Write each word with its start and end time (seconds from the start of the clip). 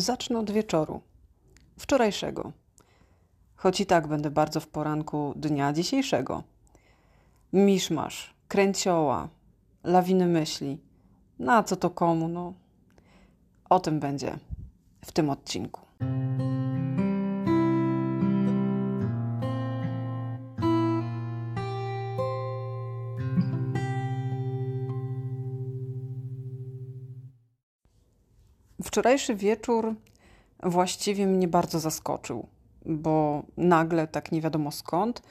Zacznę 0.00 0.38
od 0.38 0.50
wieczoru. 0.50 1.00
Wczorajszego. 1.78 2.52
Choć 3.56 3.80
i 3.80 3.86
tak 3.86 4.06
będę 4.06 4.30
bardzo 4.30 4.60
w 4.60 4.68
poranku 4.68 5.32
dnia 5.36 5.72
dzisiejszego. 5.72 6.42
Miszmasz, 7.52 8.34
kręcioła, 8.48 9.28
lawiny 9.84 10.26
myśli. 10.26 10.78
Na 11.38 11.62
co 11.62 11.76
to 11.76 11.90
komu? 11.90 12.28
No, 12.28 12.52
o 13.70 13.80
tym 13.80 14.00
będzie 14.00 14.38
w 15.04 15.12
tym 15.12 15.30
odcinku. 15.30 15.80
Wczorajszy 28.88 29.34
wieczór 29.34 29.94
właściwie 30.62 31.26
mnie 31.26 31.48
bardzo 31.48 31.80
zaskoczył, 31.80 32.46
bo 32.86 33.42
nagle, 33.56 34.06
tak 34.06 34.32
nie 34.32 34.40
wiadomo 34.40 34.70
skąd, 34.70 35.22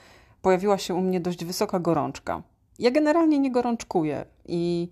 pojawiła 0.42 0.78
się 0.78 0.96
u 0.96 1.02
mnie 1.02 1.20
dość 1.20 1.46
wysoka 1.46 1.80
gorączka. 1.80 2.44
Ja 2.80 2.92
generalnie 2.92 3.40
nie 3.40 3.52
gorączkuję 3.52 4.26
i 4.46 4.90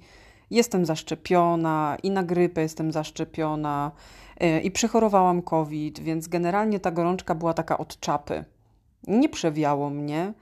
jestem 0.52 0.86
zaszczepiona, 0.86 1.98
i 2.04 2.12
na 2.12 2.24
grypę 2.24 2.62
jestem 2.62 2.92
zaszczepiona, 2.92 3.92
e, 4.38 4.62
i 4.62 4.72
przechorowałam 4.72 5.42
COVID, 5.42 6.00
więc 6.00 6.28
generalnie 6.28 6.80
ta 6.80 6.92
gorączka 6.92 7.36
była 7.36 7.54
taka 7.54 7.78
od 7.78 8.00
czapy. 8.00 8.46
Nie 9.08 9.30
przewiało 9.30 9.90
mnie, 9.90 10.34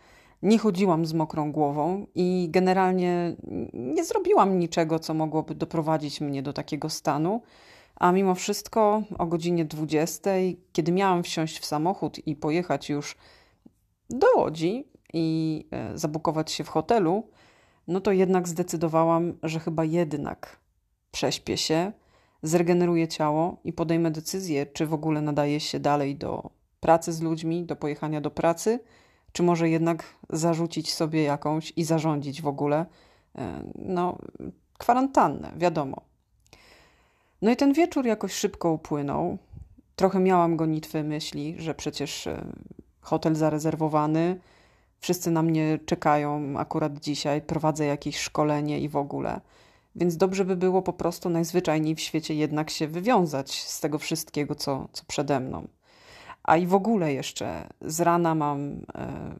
nie 0.44 0.58
chodziłam 0.58 1.06
z 1.06 1.14
mokrą 1.14 1.52
głową 1.52 2.06
i 2.16 2.48
generalnie 2.52 3.36
nie 3.74 4.04
zrobiłam 4.04 4.60
niczego, 4.60 5.00
co 5.00 5.14
mogłoby 5.14 5.56
doprowadzić 5.56 6.22
mnie 6.22 6.44
do 6.44 6.54
takiego 6.54 6.90
stanu. 6.90 7.42
A 7.96 8.12
mimo 8.12 8.36
wszystko 8.36 9.04
o 9.18 9.26
godzinie 9.26 9.66
20, 9.66 10.32
kiedy 10.74 10.92
miałam 10.92 11.24
wsiąść 11.24 11.60
w 11.60 11.66
samochód 11.66 12.28
i 12.28 12.36
pojechać 12.36 12.90
już 12.90 13.18
do 14.10 14.28
Łodzi 14.38 14.88
i 15.14 15.66
e, 15.72 15.98
zabukować 15.98 16.52
się 16.52 16.64
w 16.64 16.70
hotelu, 16.70 17.28
no 17.88 18.02
to 18.02 18.12
jednak 18.12 18.48
zdecydowałam, 18.48 19.34
że 19.44 19.60
chyba 19.60 19.86
jednak 19.86 20.58
prześpię 21.12 21.58
się, 21.58 21.92
zregeneruję 22.44 23.08
ciało 23.08 23.58
i 23.64 23.74
podejmę 23.74 24.12
decyzję, 24.12 24.66
czy 24.66 24.86
w 24.86 24.94
ogóle 24.94 25.22
nadaje 25.22 25.60
się 25.60 25.80
dalej 25.80 26.16
do 26.16 26.50
pracy 26.80 27.14
z 27.14 27.22
ludźmi, 27.22 27.64
do 27.64 27.76
pojechania 27.76 28.22
do 28.22 28.32
pracy, 28.32 28.80
czy 29.32 29.44
może 29.44 29.70
jednak 29.70 30.04
zarzucić 30.30 30.94
sobie 30.94 31.24
jakąś 31.24 31.74
i 31.76 31.84
zarządzić 31.84 32.42
w 32.42 32.48
ogóle, 32.48 32.86
e, 33.36 33.64
no, 33.76 34.18
kwarantannę, 34.78 35.52
wiadomo. 35.58 36.13
No 37.44 37.52
i 37.52 37.56
ten 37.56 37.74
wieczór 37.74 38.06
jakoś 38.06 38.34
szybko 38.34 38.72
upłynął. 38.72 39.38
Trochę 39.96 40.20
miałam 40.20 40.58
gonitwy 40.58 41.04
myśli, 41.04 41.56
że 41.58 41.76
przecież 41.76 42.28
e, 42.28 42.46
hotel 43.02 43.36
zarezerwowany, 43.36 44.40
wszyscy 45.00 45.32
na 45.32 45.42
mnie 45.42 45.80
czekają 45.86 46.60
akurat 46.60 47.00
dzisiaj, 47.00 47.42
prowadzę 47.42 47.86
jakieś 47.86 48.18
szkolenie 48.18 48.80
i 48.80 48.90
w 48.90 48.96
ogóle. 48.96 49.42
Więc 49.96 50.18
dobrze 50.18 50.46
by 50.46 50.56
było 50.56 50.82
po 50.82 50.94
prostu 50.94 51.30
najzwyczajniej 51.30 51.96
w 51.96 52.00
świecie 52.00 52.34
jednak 52.34 52.70
się 52.70 52.88
wywiązać 52.88 53.62
z 53.62 53.80
tego 53.80 54.00
wszystkiego, 54.00 54.56
co, 54.56 54.88
co 54.92 55.04
przede 55.08 55.40
mną. 55.40 55.68
A 56.44 56.58
i 56.58 56.68
w 56.68 56.74
ogóle 56.74 57.14
jeszcze 57.14 57.68
z 57.82 58.02
rana 58.02 58.36
mam 58.36 58.82
e, 58.96 59.36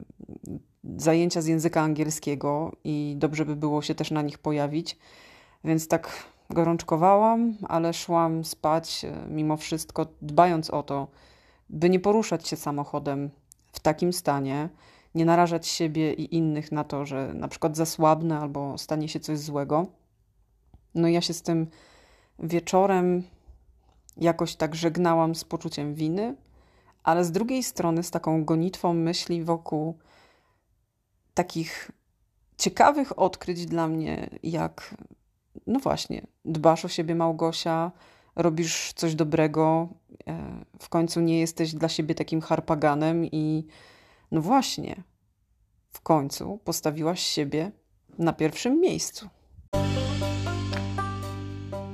zajęcia 0.98 1.42
z 1.42 1.46
języka 1.46 1.82
angielskiego 1.82 2.72
i 2.84 3.16
dobrze 3.18 3.46
by 3.46 3.56
było 3.56 3.82
się 3.82 3.96
też 3.96 4.12
na 4.12 4.22
nich 4.22 4.38
pojawić. 4.38 4.98
Więc 5.64 5.88
tak 5.88 6.33
gorączkowałam, 6.54 7.58
ale 7.64 7.94
szłam 7.94 8.46
spać 8.46 9.06
e, 9.06 9.28
mimo 9.30 9.58
wszystko, 9.58 10.06
dbając 10.22 10.70
o 10.70 10.84
to, 10.84 11.08
by 11.70 11.90
nie 11.90 12.00
poruszać 12.00 12.48
się 12.48 12.56
samochodem 12.56 13.30
w 13.72 13.80
takim 13.80 14.14
stanie, 14.14 14.70
nie 15.16 15.26
narażać 15.26 15.68
siebie 15.68 16.14
i 16.14 16.36
innych 16.36 16.72
na 16.72 16.84
to, 16.84 17.06
że 17.06 17.34
na 17.34 17.48
przykład 17.48 17.78
zasłabnę 17.78 18.40
albo 18.40 18.78
stanie 18.78 19.10
się 19.10 19.20
coś 19.20 19.40
złego. 19.40 19.88
No 20.96 21.08
ja 21.08 21.22
się 21.22 21.34
z 21.34 21.42
tym 21.42 21.68
wieczorem 22.40 23.24
jakoś 24.18 24.56
tak 24.56 24.76
żegnałam 24.76 25.36
z 25.36 25.44
poczuciem 25.44 25.96
winy, 25.96 26.36
ale 27.04 27.26
z 27.26 27.32
drugiej 27.32 27.64
strony 27.64 28.04
z 28.04 28.12
taką 28.12 28.46
gonitwą 28.46 28.94
myśli 28.94 29.44
wokół 29.44 29.98
takich 31.34 31.92
ciekawych 32.58 33.20
odkryć 33.20 33.66
dla 33.66 33.88
mnie, 33.88 34.30
jak 34.44 34.96
no 35.68 35.80
właśnie, 35.80 36.28
dbasz 36.46 36.86
o 36.86 36.88
siebie, 36.88 37.16
Małgosia, 37.16 37.92
robisz 38.36 38.94
coś 38.94 39.16
dobrego, 39.16 39.88
e, 40.28 40.66
w 40.80 40.90
końcu 40.90 41.22
nie 41.22 41.40
jesteś 41.40 41.74
dla 41.74 41.90
siebie 41.90 42.16
takim 42.16 42.42
harpaganem 42.42 43.26
i 43.26 43.68
no 44.32 44.42
właśnie, 44.42 45.04
w 45.92 46.02
końcu 46.02 46.60
postawiłaś 46.64 47.24
siebie 47.24 47.72
na 48.18 48.34
pierwszym 48.34 48.80
miejscu. 48.80 49.30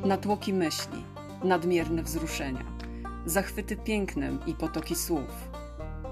Natłoki 0.06 0.54
myśli, 0.54 1.04
nadmierne 1.44 2.04
wzruszenia, 2.04 2.66
zachwyty 3.26 3.78
pięknem 3.78 4.40
i 4.48 4.54
potoki 4.54 4.96
słów, 4.96 5.50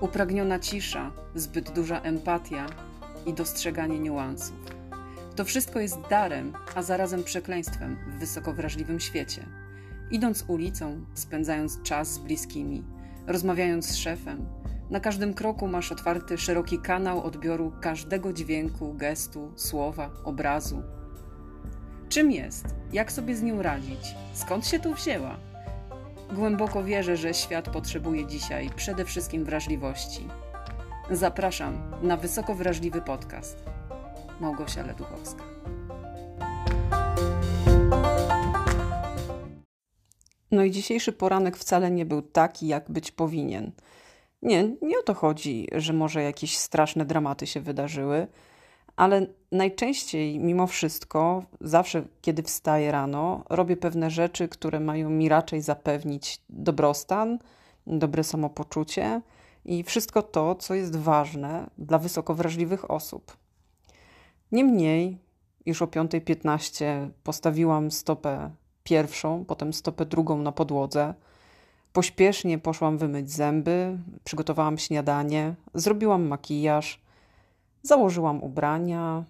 upragniona 0.01 0.59
cisza, 0.59 1.11
zbyt 1.35 1.71
duża 1.71 2.01
empatia 2.01 2.65
i 3.25 3.33
dostrzeganie 3.33 3.99
niuansów 3.99 4.76
to 5.37 5.45
wszystko 5.45 5.79
jest 5.79 6.01
darem, 6.09 6.53
a 6.75 6.83
zarazem 6.83 7.23
przekleństwem 7.23 7.97
w 8.07 8.19
wysoko 8.19 8.53
wrażliwym 8.53 8.99
świecie. 8.99 9.45
Idąc 10.11 10.45
ulicą, 10.47 11.05
spędzając 11.13 11.81
czas 11.81 12.13
z 12.13 12.17
bliskimi, 12.17 12.83
rozmawiając 13.27 13.85
z 13.85 13.95
szefem, 13.95 14.45
na 14.89 14.99
każdym 14.99 15.33
kroku 15.33 15.67
masz 15.67 15.91
otwarty 15.91 16.37
szeroki 16.37 16.79
kanał 16.79 17.23
odbioru 17.23 17.73
każdego 17.81 18.33
dźwięku, 18.33 18.93
gestu, 18.93 19.51
słowa, 19.55 20.11
obrazu. 20.23 20.83
Czym 22.09 22.31
jest? 22.31 22.65
Jak 22.93 23.11
sobie 23.11 23.35
z 23.35 23.43
nią 23.43 23.61
radzić? 23.61 24.15
Skąd 24.33 24.67
się 24.67 24.79
tu 24.79 24.93
wzięła? 24.93 25.37
Głęboko 26.33 26.83
wierzę, 26.83 27.17
że 27.17 27.33
świat 27.33 27.69
potrzebuje 27.69 28.27
dzisiaj 28.27 28.69
przede 28.75 29.05
wszystkim 29.05 29.45
wrażliwości. 29.45 30.27
Zapraszam 31.11 31.91
na 32.01 32.17
wysoko 32.17 32.55
wrażliwy 32.55 33.01
podcast. 33.01 33.76
Małgosia 34.41 34.83
Leduchowska. 34.83 35.43
No 40.51 40.63
i 40.63 40.71
dzisiejszy 40.71 41.13
poranek 41.13 41.57
wcale 41.57 41.91
nie 41.91 42.05
był 42.05 42.21
taki, 42.21 42.67
jak 42.67 42.91
być 42.91 43.11
powinien. 43.11 43.71
Nie, 44.41 44.63
nie 44.81 44.99
o 44.99 45.03
to 45.03 45.13
chodzi, 45.13 45.67
że 45.75 45.93
może 45.93 46.23
jakieś 46.23 46.57
straszne 46.57 47.05
dramaty 47.05 47.47
się 47.47 47.61
wydarzyły, 47.61 48.27
ale 48.95 49.27
najczęściej, 49.51 50.39
mimo 50.39 50.67
wszystko, 50.67 51.43
zawsze 51.61 52.03
kiedy 52.21 52.43
wstaję 52.43 52.91
rano, 52.91 53.43
robię 53.49 53.77
pewne 53.77 54.11
rzeczy, 54.11 54.47
które 54.47 54.79
mają 54.79 55.09
mi 55.09 55.29
raczej 55.29 55.61
zapewnić 55.61 56.41
dobrostan, 56.49 57.39
dobre 57.87 58.23
samopoczucie 58.23 59.21
i 59.65 59.83
wszystko 59.83 60.21
to, 60.21 60.55
co 60.55 60.73
jest 60.73 60.95
ważne 60.95 61.69
dla 61.77 61.97
wysoko 61.97 62.33
wrażliwych 62.33 62.91
osób. 62.91 63.37
Niemniej, 64.51 65.17
już 65.65 65.81
o 65.81 65.85
5.15 65.85 67.09
postawiłam 67.23 67.91
stopę 67.91 68.51
pierwszą, 68.83 69.45
potem 69.45 69.73
stopę 69.73 70.05
drugą 70.05 70.37
na 70.37 70.51
podłodze. 70.51 71.13
Pośpiesznie 71.93 72.57
poszłam 72.57 72.97
wymyć 72.97 73.31
zęby, 73.31 73.97
przygotowałam 74.23 74.77
śniadanie, 74.77 75.55
zrobiłam 75.73 76.27
makijaż, 76.27 77.01
założyłam 77.81 78.43
ubrania, 78.43 79.23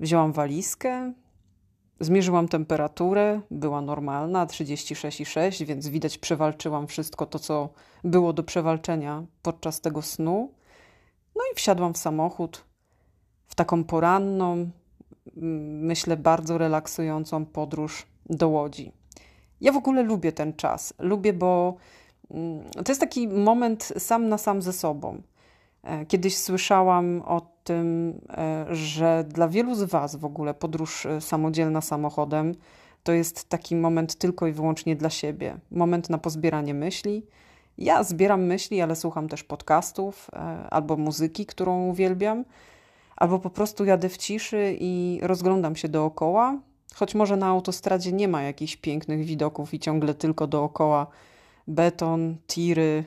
wzięłam 0.00 0.32
walizkę, 0.32 1.12
zmierzyłam 2.00 2.48
temperaturę, 2.48 3.40
była 3.50 3.80
normalna 3.80 4.46
36,6, 4.46 5.64
więc 5.64 5.88
widać 5.88 6.18
przewalczyłam 6.18 6.86
wszystko 6.86 7.26
to, 7.26 7.38
co 7.38 7.68
było 8.04 8.32
do 8.32 8.42
przewalczenia 8.42 9.24
podczas 9.42 9.80
tego 9.80 10.02
snu. 10.02 10.54
No 11.36 11.42
i 11.52 11.56
wsiadłam 11.56 11.94
w 11.94 11.98
samochód, 11.98 12.64
w 13.50 13.54
taką 13.54 13.84
poranną, 13.84 14.70
myślę, 15.82 16.16
bardzo 16.16 16.58
relaksującą 16.58 17.46
podróż 17.46 18.06
do 18.26 18.48
Łodzi. 18.48 18.92
Ja 19.60 19.72
w 19.72 19.76
ogóle 19.76 20.02
lubię 20.02 20.32
ten 20.32 20.52
czas. 20.52 20.94
Lubię, 20.98 21.32
bo 21.32 21.74
to 22.84 22.92
jest 22.92 23.00
taki 23.00 23.28
moment 23.28 23.92
sam 23.98 24.28
na 24.28 24.38
sam 24.38 24.62
ze 24.62 24.72
sobą. 24.72 25.22
E, 25.82 26.06
kiedyś 26.06 26.36
słyszałam 26.36 27.22
o 27.26 27.40
tym, 27.64 28.20
e, 28.30 28.66
że 28.70 29.24
dla 29.28 29.48
wielu 29.48 29.74
z 29.74 29.82
Was 29.82 30.16
w 30.16 30.24
ogóle 30.24 30.54
podróż 30.54 31.06
e, 31.06 31.20
samodzielna 31.20 31.80
samochodem 31.80 32.54
to 33.02 33.12
jest 33.12 33.48
taki 33.48 33.76
moment 33.76 34.14
tylko 34.14 34.46
i 34.46 34.52
wyłącznie 34.52 34.96
dla 34.96 35.10
siebie. 35.10 35.58
Moment 35.70 36.10
na 36.10 36.18
pozbieranie 36.18 36.74
myśli. 36.74 37.26
Ja 37.78 38.02
zbieram 38.02 38.42
myśli, 38.42 38.80
ale 38.80 38.96
słucham 38.96 39.28
też 39.28 39.44
podcastów 39.44 40.30
albo 40.70 40.96
muzyki, 40.96 41.46
którą 41.46 41.86
uwielbiam 41.86 42.44
albo 43.20 43.38
po 43.38 43.50
prostu 43.50 43.84
jadę 43.84 44.08
w 44.08 44.16
ciszy 44.16 44.76
i 44.80 45.20
rozglądam 45.22 45.76
się 45.76 45.88
dookoła, 45.88 46.58
choć 46.94 47.14
może 47.14 47.36
na 47.36 47.46
autostradzie 47.46 48.12
nie 48.12 48.28
ma 48.28 48.42
jakichś 48.42 48.76
pięknych 48.76 49.24
widoków 49.24 49.74
i 49.74 49.78
ciągle 49.78 50.14
tylko 50.14 50.46
dookoła 50.46 51.06
beton, 51.68 52.36
tiry 52.46 53.04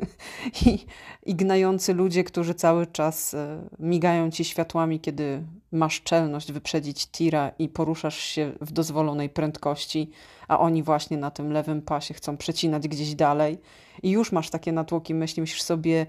i, 0.66 0.78
i 1.26 1.34
gnający 1.34 1.94
ludzie, 1.94 2.24
którzy 2.24 2.54
cały 2.54 2.86
czas 2.86 3.34
e, 3.34 3.62
migają 3.78 4.30
ci 4.30 4.44
światłami, 4.44 5.00
kiedy 5.00 5.42
masz 5.72 6.02
czelność 6.02 6.52
wyprzedzić 6.52 7.06
tira 7.06 7.52
i 7.58 7.68
poruszasz 7.68 8.18
się 8.18 8.52
w 8.60 8.72
dozwolonej 8.72 9.28
prędkości, 9.28 10.10
a 10.48 10.58
oni 10.58 10.82
właśnie 10.82 11.16
na 11.16 11.30
tym 11.30 11.52
lewym 11.52 11.82
pasie 11.82 12.14
chcą 12.14 12.36
przecinać 12.36 12.88
gdzieś 12.88 13.14
dalej. 13.14 13.58
I 14.02 14.10
już 14.10 14.32
masz 14.32 14.50
takie 14.50 14.72
natłoki 14.72 15.14
myśli, 15.14 15.40
myślisz 15.40 15.62
sobie, 15.62 16.06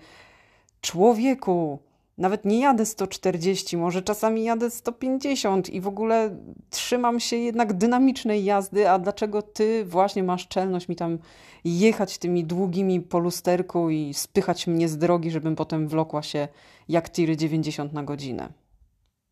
człowieku, 0.81 1.79
nawet 2.17 2.45
nie 2.45 2.59
jadę 2.59 2.85
140, 2.85 3.77
może 3.77 4.01
czasami 4.01 4.43
jadę 4.43 4.69
150 4.69 5.69
i 5.69 5.81
w 5.81 5.87
ogóle 5.87 6.37
trzymam 6.69 7.19
się 7.19 7.35
jednak 7.35 7.73
dynamicznej 7.73 8.45
jazdy, 8.45 8.89
a 8.89 8.99
dlaczego 8.99 9.41
ty 9.41 9.85
właśnie 9.85 10.23
masz 10.23 10.47
czelność 10.47 10.87
mi 10.87 10.95
tam 10.95 11.19
jechać 11.63 12.17
tymi 12.17 12.43
długimi 12.43 13.01
po 13.01 13.19
lusterku 13.19 13.89
i 13.89 14.13
spychać 14.13 14.67
mnie 14.67 14.89
z 14.89 14.97
drogi, 14.97 15.31
żebym 15.31 15.55
potem 15.55 15.87
wlokła 15.87 16.23
się 16.23 16.47
jak 16.89 17.09
tiry 17.09 17.37
90 17.37 17.93
na 17.93 18.03
godzinę. 18.03 18.49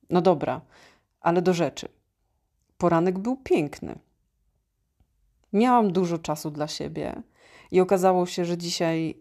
No 0.10 0.22
dobra, 0.22 0.62
ale 1.22 1.42
do 1.42 1.54
rzeczy. 1.54 1.88
Poranek 2.78 3.20
był 3.20 3.38
piękny. 3.38 4.00
Miałam 5.54 5.92
dużo 5.92 6.18
czasu 6.18 6.52
dla 6.52 6.68
siebie 6.68 7.24
i 7.72 7.82
okazało 7.82 8.26
się, 8.26 8.46
że 8.46 8.58
dzisiaj 8.58 9.18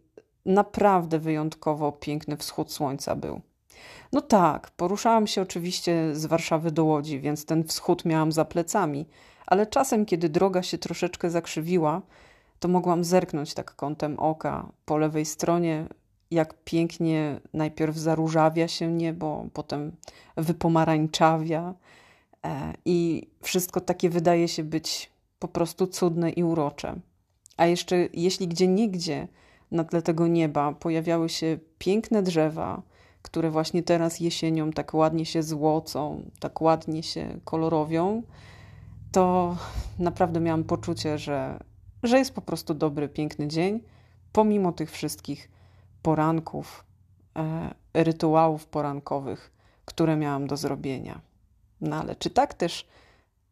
naprawdę 0.47 1.19
wyjątkowo 1.19 1.93
piękny 1.93 2.37
wschód 2.37 2.73
słońca 2.73 3.17
był. 3.17 3.41
No 4.12 4.21
tak, 4.21 4.71
poruszałam 4.71 5.27
się 5.27 5.43
oczywiście 5.43 6.15
z 6.15 6.27
Warszawy 6.27 6.71
do 6.71 6.85
Łodzi, 6.85 7.21
więc 7.21 7.44
ten 7.44 7.65
wschód 7.65 8.05
miałam 8.05 8.32
za 8.32 8.44
plecami, 8.44 9.06
ale 9.47 9.67
czasem, 9.67 10.06
kiedy 10.06 10.29
droga 10.29 10.62
się 10.62 10.79
troszeczkę 10.79 11.31
zakrzywiła, 11.31 12.03
to 12.61 12.69
mogłam 12.69 13.05
zerknąć 13.05 13.55
tak 13.55 13.75
kątem 13.75 14.19
oka 14.19 14.69
po 14.85 14.99
lewej 14.99 15.25
stronie, 15.25 15.87
jak 16.31 16.55
pięknie 16.65 17.41
najpierw 17.55 17.97
zaróżawia 17.97 18.69
się 18.69 18.93
niebo, 18.93 19.47
potem 19.53 19.93
wypomarańczawia 20.37 21.75
e, 22.44 22.73
i 22.85 23.29
wszystko 23.43 23.81
takie 23.81 24.11
wydaje 24.11 24.49
się 24.49 24.65
być 24.65 25.11
po 25.38 25.49
prostu 25.49 25.87
cudne 25.87 26.31
i 26.31 26.44
urocze. 26.44 26.94
A 27.56 27.67
jeszcze 27.67 27.97
jeśli 28.12 28.49
gdzie 28.49 28.69
niegdzie 28.69 29.29
na 29.71 29.85
tle 29.85 30.03
tego 30.03 30.27
nieba 30.27 30.73
pojawiały 30.73 31.29
się 31.29 31.59
piękne 31.79 32.23
drzewa, 32.23 32.82
które 33.22 33.50
właśnie 33.50 33.82
teraz 33.82 34.20
jesienią 34.20 34.72
tak 34.72 34.94
ładnie 34.94 35.26
się 35.26 35.43
złocą, 35.43 36.22
tak 36.40 36.61
ładnie 36.61 37.02
się 37.02 37.40
kolorowią, 37.44 38.22
to 39.12 39.56
naprawdę 39.99 40.40
miałam 40.40 40.64
poczucie, 40.64 41.19
że, 41.19 41.61
że 42.02 42.19
jest 42.19 42.34
po 42.34 42.40
prostu 42.40 42.75
dobry, 42.75 43.08
piękny 43.08 43.49
dzień, 43.49 43.81
pomimo 44.32 44.72
tych 44.72 44.90
wszystkich 44.90 45.50
poranków, 46.02 46.84
e, 47.37 47.75
rytuałów 47.94 48.67
porankowych, 48.67 49.52
które 49.84 50.17
miałam 50.17 50.46
do 50.46 50.56
zrobienia. 50.56 51.20
No 51.81 51.96
ale 51.96 52.17
czy 52.17 52.31
tak 52.31 52.55
też 52.55 52.88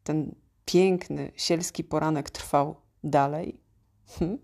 ten 0.04 0.34
piękny, 0.64 1.32
sielski 1.36 1.84
poranek 1.84 2.30
trwał 2.30 2.74
dalej? 3.04 3.60
Hm? 4.18 4.38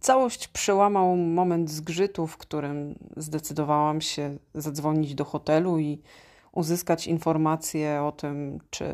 Całość 0.00 0.48
przełamał 0.48 1.16
moment 1.16 1.70
zgrzytu, 1.70 2.26
w 2.26 2.36
którym 2.36 2.94
zdecydowałam 3.16 4.00
się 4.00 4.36
zadzwonić 4.54 5.14
do 5.14 5.24
hotelu 5.24 5.78
i 5.78 5.98
uzyskać 6.52 7.06
informacje 7.06 8.02
o 8.02 8.12
tym, 8.12 8.58
czy 8.70 8.84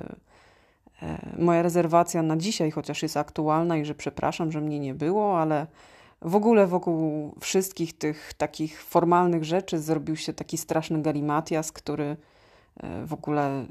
e, 1.02 1.36
moja 1.38 1.62
rezerwacja 1.62 2.22
na 2.22 2.36
dzisiaj 2.36 2.70
chociaż 2.70 3.02
jest 3.02 3.16
aktualna 3.16 3.76
i 3.76 3.84
że 3.84 3.94
przepraszam, 3.94 4.52
że 4.52 4.60
mnie 4.60 4.80
nie 4.80 4.94
było, 4.94 5.40
ale 5.40 5.66
w 6.22 6.36
ogóle 6.36 6.66
wokół 6.66 7.34
wszystkich 7.40 7.98
tych 7.98 8.34
takich 8.34 8.82
formalnych 8.82 9.44
rzeczy 9.44 9.78
zrobił 9.78 10.16
się 10.16 10.32
taki 10.32 10.58
straszny 10.58 11.02
galimatias, 11.02 11.72
który 11.72 12.16
e, 12.76 13.06
w 13.06 13.12
ogóle 13.12 13.46
mm, 13.46 13.68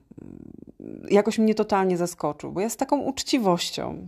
jakoś 1.10 1.40
mnie 1.40 1.56
totalnie 1.56 1.98
zaskoczył, 1.98 2.52
bo 2.52 2.62
ja 2.62 2.70
z 2.70 2.78
taką 2.78 3.00
uczciwością 3.00 4.08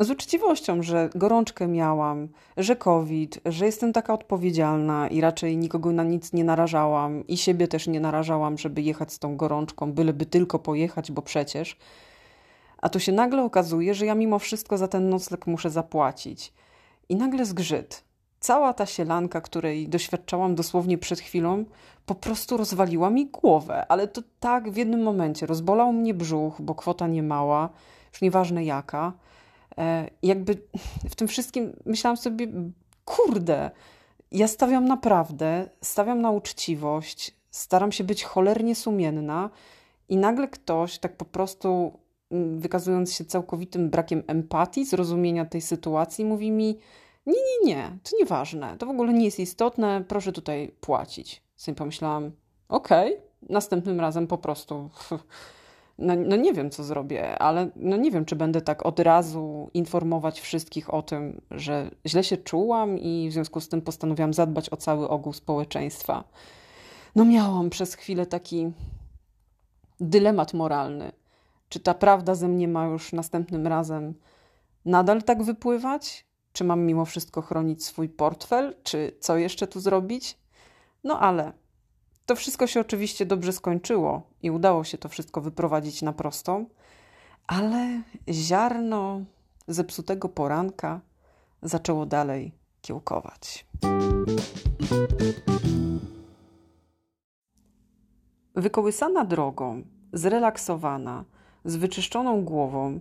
z 0.00 0.10
uczciwością, 0.10 0.82
że 0.82 1.10
gorączkę 1.14 1.68
miałam, 1.68 2.28
że 2.56 2.76
COVID, 2.76 3.40
że 3.46 3.66
jestem 3.66 3.92
taka 3.92 4.14
odpowiedzialna 4.14 5.08
i 5.08 5.20
raczej 5.20 5.56
nikogo 5.56 5.92
na 5.92 6.02
nic 6.02 6.32
nie 6.32 6.44
narażałam 6.44 7.26
i 7.26 7.36
siebie 7.36 7.68
też 7.68 7.86
nie 7.86 8.00
narażałam, 8.00 8.58
żeby 8.58 8.82
jechać 8.82 9.12
z 9.12 9.18
tą 9.18 9.36
gorączką, 9.36 9.92
byleby 9.92 10.26
tylko 10.26 10.58
pojechać, 10.58 11.12
bo 11.12 11.22
przecież. 11.22 11.76
A 12.82 12.88
tu 12.88 13.00
się 13.00 13.12
nagle 13.12 13.42
okazuje, 13.42 13.94
że 13.94 14.06
ja 14.06 14.14
mimo 14.14 14.38
wszystko 14.38 14.78
za 14.78 14.88
ten 14.88 15.08
nocleg 15.08 15.46
muszę 15.46 15.70
zapłacić. 15.70 16.52
I 17.08 17.16
nagle 17.16 17.44
zgrzyt. 17.44 18.04
Cała 18.40 18.74
ta 18.74 18.86
sielanka, 18.86 19.40
której 19.40 19.88
doświadczałam 19.88 20.54
dosłownie 20.54 20.98
przed 20.98 21.20
chwilą, 21.20 21.64
po 22.06 22.14
prostu 22.14 22.56
rozwaliła 22.56 23.10
mi 23.10 23.26
głowę, 23.26 23.86
ale 23.88 24.08
to 24.08 24.22
tak 24.40 24.70
w 24.70 24.76
jednym 24.76 25.02
momencie. 25.02 25.46
Rozbolał 25.46 25.92
mnie 25.92 26.14
brzuch, 26.14 26.60
bo 26.60 26.74
kwota 26.74 27.06
nie 27.06 27.22
mała, 27.22 27.68
już 28.12 28.22
nieważne 28.22 28.64
jaka 28.64 29.12
jakby 30.22 30.62
w 31.10 31.14
tym 31.14 31.28
wszystkim 31.28 31.76
myślałam 31.86 32.16
sobie, 32.16 32.48
kurde, 33.04 33.70
ja 34.32 34.48
stawiam 34.48 34.84
naprawdę, 34.84 35.68
stawiam 35.82 36.20
na 36.20 36.30
uczciwość, 36.30 37.36
staram 37.50 37.92
się 37.92 38.04
być 38.04 38.24
cholernie 38.24 38.74
sumienna 38.74 39.50
i 40.08 40.16
nagle 40.16 40.48
ktoś 40.48 40.98
tak 40.98 41.16
po 41.16 41.24
prostu 41.24 41.98
mm, 42.30 42.58
wykazując 42.58 43.14
się 43.14 43.24
całkowitym 43.24 43.90
brakiem 43.90 44.22
empatii, 44.26 44.84
zrozumienia 44.84 45.44
tej 45.44 45.60
sytuacji, 45.60 46.24
mówi 46.24 46.50
mi: 46.50 46.78
Nie, 47.26 47.32
nie, 47.32 47.74
nie, 47.74 47.98
to 48.02 48.10
nieważne, 48.20 48.76
to 48.78 48.86
w 48.86 48.90
ogóle 48.90 49.12
nie 49.12 49.24
jest 49.24 49.40
istotne, 49.40 50.04
proszę 50.08 50.32
tutaj 50.32 50.72
płacić. 50.80 51.42
Sobie 51.56 51.74
pomyślałam: 51.74 52.32
Okej, 52.68 53.16
okay, 53.16 53.28
następnym 53.48 54.00
razem 54.00 54.26
po 54.26 54.38
prostu 54.38 54.90
no, 55.98 56.16
no 56.16 56.36
nie 56.36 56.52
wiem, 56.52 56.70
co 56.70 56.84
zrobię, 56.84 57.38
ale 57.38 57.70
no 57.76 57.96
nie 57.96 58.10
wiem, 58.10 58.24
czy 58.24 58.36
będę 58.36 58.60
tak 58.60 58.86
od 58.86 59.00
razu 59.00 59.70
informować 59.74 60.40
wszystkich 60.40 60.94
o 60.94 61.02
tym, 61.02 61.40
że 61.50 61.90
źle 62.06 62.24
się 62.24 62.36
czułam 62.36 62.98
i 62.98 63.28
w 63.30 63.32
związku 63.32 63.60
z 63.60 63.68
tym 63.68 63.82
postanowiłam 63.82 64.34
zadbać 64.34 64.72
o 64.72 64.76
cały 64.76 65.08
ogół 65.08 65.32
społeczeństwa. 65.32 66.24
No 67.16 67.24
miałam 67.24 67.70
przez 67.70 67.94
chwilę 67.94 68.26
taki 68.26 68.72
dylemat 70.00 70.54
moralny. 70.54 71.12
Czy 71.68 71.80
ta 71.80 71.94
prawda 71.94 72.34
ze 72.34 72.48
mnie 72.48 72.68
ma 72.68 72.86
już 72.86 73.12
następnym 73.12 73.66
razem 73.66 74.14
nadal 74.84 75.22
tak 75.22 75.42
wypływać? 75.42 76.26
Czy 76.52 76.64
mam 76.64 76.80
mimo 76.80 77.04
wszystko 77.04 77.42
chronić 77.42 77.84
swój 77.84 78.08
portfel? 78.08 78.76
Czy 78.82 79.12
co 79.20 79.36
jeszcze 79.36 79.66
tu 79.66 79.80
zrobić? 79.80 80.38
No 81.04 81.20
ale 81.20 81.52
to 82.28 82.36
wszystko 82.36 82.66
się 82.66 82.80
oczywiście 82.80 83.26
dobrze 83.26 83.52
skończyło 83.52 84.22
i 84.42 84.50
udało 84.50 84.84
się 84.84 84.98
to 84.98 85.08
wszystko 85.08 85.40
wyprowadzić 85.40 86.02
na 86.02 86.12
prostą, 86.12 86.66
ale 87.46 88.02
ziarno 88.30 89.20
zepsutego 89.68 90.28
poranka 90.28 91.00
zaczęło 91.62 92.06
dalej 92.06 92.52
kiełkować. 92.80 93.66
Wykołysana 98.54 99.24
drogą, 99.24 99.82
zrelaksowana, 100.12 101.24
z 101.64 101.76
wyczyszczoną 101.76 102.44
głową, 102.44 103.00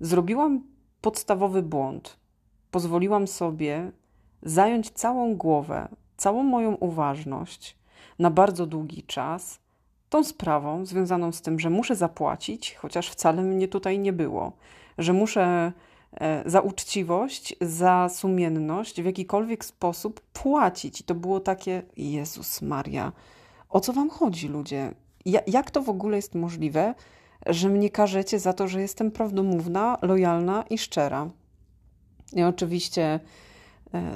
zrobiłam 0.00 0.62
podstawowy 1.00 1.62
błąd. 1.62 2.16
Pozwoliłam 2.70 3.26
sobie 3.26 3.92
zająć 4.42 4.90
całą 4.90 5.34
głowę, 5.36 5.88
całą 6.16 6.42
moją 6.42 6.74
uważność 6.74 7.76
na 8.18 8.30
bardzo 8.30 8.66
długi 8.66 9.02
czas 9.02 9.58
tą 10.08 10.24
sprawą 10.24 10.86
związaną 10.86 11.32
z 11.32 11.42
tym, 11.42 11.60
że 11.60 11.70
muszę 11.70 11.96
zapłacić, 11.96 12.74
chociaż 12.74 13.10
wcale 13.10 13.42
mnie 13.42 13.68
tutaj 13.68 13.98
nie 13.98 14.12
było, 14.12 14.52
że 14.98 15.12
muszę 15.12 15.72
e, 16.12 16.42
za 16.50 16.60
uczciwość, 16.60 17.56
za 17.60 18.08
sumienność 18.08 19.02
w 19.02 19.04
jakikolwiek 19.04 19.64
sposób 19.64 20.20
płacić. 20.20 21.00
I 21.00 21.04
to 21.04 21.14
było 21.14 21.40
takie, 21.40 21.82
Jezus 21.96 22.62
Maria, 22.62 23.12
o 23.68 23.80
co 23.80 23.92
wam 23.92 24.10
chodzi, 24.10 24.48
ludzie? 24.48 24.94
Ja, 25.24 25.40
jak 25.46 25.70
to 25.70 25.82
w 25.82 25.88
ogóle 25.88 26.16
jest 26.16 26.34
możliwe, 26.34 26.94
że 27.46 27.68
mnie 27.68 27.90
karzecie 27.90 28.38
za 28.38 28.52
to, 28.52 28.68
że 28.68 28.80
jestem 28.80 29.10
prawdomówna, 29.10 29.98
lojalna 30.02 30.64
i 30.70 30.78
szczera? 30.78 31.30
I 32.32 32.42
oczywiście 32.42 33.20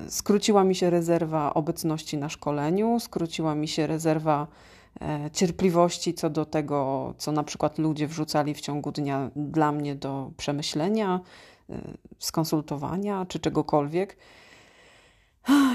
skróciła 0.09 0.65
mi 0.65 0.75
się 0.75 0.91
rezerwa 0.91 1.55
obecności 1.55 2.19
na 2.19 2.29
szkoleniu, 2.29 3.01
skróciła 3.01 3.55
mi 3.55 3.69
się 3.69 3.87
rezerwa 3.87 4.47
e, 5.01 5.31
cierpliwości 5.33 6.15
co 6.15 6.31
do 6.31 6.45
tego, 6.45 7.15
co 7.19 7.33
na 7.33 7.43
przykład 7.43 7.79
ludzie 7.79 8.07
wrzucali 8.07 8.55
w 8.55 8.61
ciągu 8.61 8.93
dnia 8.93 9.31
dla 9.37 9.73
mnie 9.73 9.95
do 9.95 10.31
przemyślenia, 10.37 11.21
e, 11.71 11.81
skonsultowania 12.19 13.27
czy 13.29 13.39
czegokolwiek. 13.39 14.17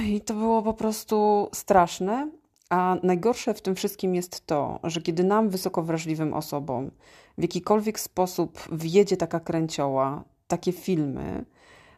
I 0.06 0.22
to 0.22 0.34
było 0.34 0.62
po 0.62 0.74
prostu 0.74 1.50
straszne, 1.54 2.30
A 2.70 2.98
najgorsze 3.04 3.54
w 3.54 3.62
tym 3.62 3.76
wszystkim 3.76 4.16
jest 4.16 4.46
to, 4.46 4.80
że 4.84 5.02
kiedy 5.02 5.24
nam, 5.24 5.50
wysoko 5.50 5.84
wrażliwym 5.84 6.34
osobom, 6.34 6.92
w 7.38 7.42
jakikolwiek 7.42 8.00
sposób 8.00 8.60
wjedzie 8.72 9.18
taka 9.18 9.40
kręcioła, 9.40 10.24
takie 10.48 10.72
filmy, 10.72 11.46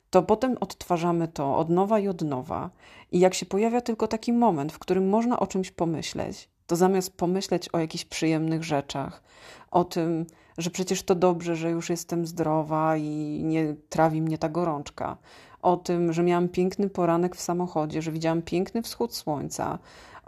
to 0.09 0.23
potem 0.23 0.57
odtwarzamy 0.59 1.27
to 1.27 1.57
od 1.57 1.69
nowa 1.69 1.99
i 1.99 2.07
od 2.07 2.21
nowa. 2.21 2.69
I 3.11 3.19
jak 3.19 3.33
się 3.33 3.45
pojawia 3.45 3.81
tylko 3.81 4.07
taki 4.07 4.33
moment, 4.33 4.73
w 4.73 4.79
którym 4.79 5.09
można 5.09 5.39
o 5.39 5.47
czymś 5.47 5.71
pomyśleć, 5.71 6.49
to 6.67 6.75
zamiast 6.75 7.17
pomyśleć 7.17 7.69
o 7.69 7.79
jakichś 7.79 8.05
przyjemnych 8.05 8.63
rzeczach, 8.63 9.23
o 9.71 9.83
tym, 9.83 10.25
że 10.57 10.69
przecież 10.69 11.03
to 11.03 11.15
dobrze, 11.15 11.55
że 11.55 11.71
już 11.71 11.89
jestem 11.89 12.25
zdrowa 12.25 12.97
i 12.97 13.41
nie 13.43 13.75
trawi 13.89 14.21
mnie 14.21 14.37
ta 14.37 14.49
gorączka, 14.49 15.17
o 15.61 15.77
tym, 15.77 16.13
że 16.13 16.23
miałam 16.23 16.49
piękny 16.49 16.89
poranek 16.89 17.35
w 17.35 17.41
samochodzie, 17.41 18.01
że 18.01 18.11
widziałam 18.11 18.41
piękny 18.41 18.81
wschód 18.81 19.15
słońca, 19.15 19.79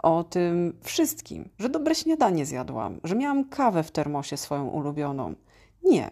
o 0.02 0.24
tym 0.24 0.78
wszystkim, 0.82 1.48
że 1.58 1.68
dobre 1.68 1.94
śniadanie 1.94 2.46
zjadłam, 2.46 3.00
że 3.04 3.16
miałam 3.16 3.44
kawę 3.44 3.82
w 3.82 3.90
termosie 3.90 4.36
swoją 4.36 4.68
ulubioną. 4.68 5.34
Nie. 5.82 6.10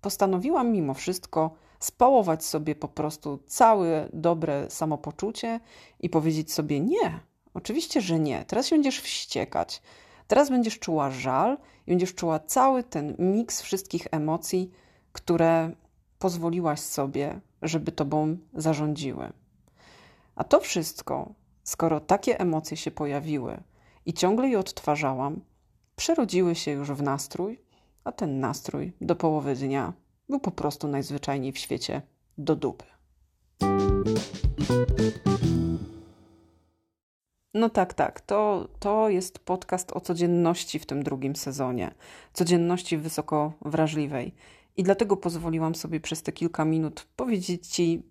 Postanowiłam 0.00 0.72
mimo 0.72 0.94
wszystko 0.94 1.50
spałować 1.78 2.44
sobie 2.44 2.74
po 2.74 2.88
prostu 2.88 3.38
całe 3.46 4.08
dobre 4.12 4.70
samopoczucie 4.70 5.60
i 6.00 6.10
powiedzieć 6.10 6.52
sobie 6.52 6.80
nie. 6.80 7.20
Oczywiście, 7.54 8.00
że 8.00 8.18
nie. 8.18 8.44
Teraz 8.44 8.66
się 8.66 8.76
będziesz 8.76 9.00
wściekać. 9.00 9.82
Teraz 10.28 10.50
będziesz 10.50 10.78
czuła 10.78 11.10
żal 11.10 11.58
i 11.86 11.90
będziesz 11.90 12.14
czuła 12.14 12.38
cały 12.38 12.82
ten 12.82 13.16
miks 13.18 13.62
wszystkich 13.62 14.06
emocji, 14.10 14.70
które 15.12 15.70
pozwoliłaś 16.18 16.80
sobie, 16.80 17.40
żeby 17.62 17.92
tobą 17.92 18.36
zarządziły. 18.54 19.32
A 20.34 20.44
to 20.44 20.60
wszystko, 20.60 21.32
skoro 21.62 22.00
takie 22.00 22.40
emocje 22.40 22.76
się 22.76 22.90
pojawiły 22.90 23.62
i 24.06 24.12
ciągle 24.12 24.48
je 24.48 24.58
odtwarzałam, 24.58 25.40
przerodziły 25.96 26.54
się 26.54 26.70
już 26.70 26.90
w 26.90 27.02
nastrój, 27.02 27.60
a 28.04 28.12
ten 28.12 28.40
nastrój 28.40 28.92
do 29.00 29.16
połowy 29.16 29.54
dnia 29.54 29.92
był 30.28 30.40
po 30.40 30.50
prostu 30.50 30.88
najzwyczajniej 30.88 31.52
w 31.52 31.58
świecie 31.58 32.02
do 32.38 32.56
dupy. 32.56 32.84
No 37.54 37.68
tak, 37.68 37.94
tak. 37.94 38.20
To, 38.20 38.68
to 38.78 39.08
jest 39.08 39.38
podcast 39.38 39.92
o 39.92 40.00
codzienności 40.00 40.78
w 40.78 40.86
tym 40.86 41.02
drugim 41.02 41.36
sezonie. 41.36 41.94
Codzienności 42.32 42.96
wysoko 42.96 43.52
wrażliwej. 43.62 44.34
I 44.76 44.82
dlatego 44.82 45.16
pozwoliłam 45.16 45.74
sobie 45.74 46.00
przez 46.00 46.22
te 46.22 46.32
kilka 46.32 46.64
minut 46.64 47.06
powiedzieć 47.16 47.66
Ci 47.66 48.02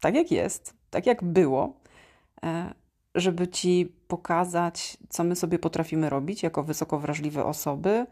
tak, 0.00 0.14
jak 0.14 0.30
jest, 0.30 0.74
tak, 0.90 1.06
jak 1.06 1.24
było, 1.24 1.80
e, 2.42 2.74
żeby 3.14 3.48
Ci 3.48 3.92
pokazać, 4.08 4.96
co 5.08 5.24
my 5.24 5.36
sobie 5.36 5.58
potrafimy 5.58 6.10
robić 6.10 6.42
jako 6.42 6.62
wysoko 6.62 6.98
wrażliwe 6.98 7.44
osoby 7.44 8.06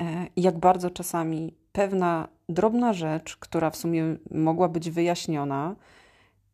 e, 0.00 0.26
jak 0.36 0.58
bardzo 0.58 0.90
czasami 0.90 1.54
pewna 1.74 2.28
drobna 2.48 2.92
rzecz, 2.92 3.36
która 3.36 3.70
w 3.70 3.76
sumie 3.76 4.16
mogła 4.30 4.68
być 4.68 4.90
wyjaśniona, 4.90 5.76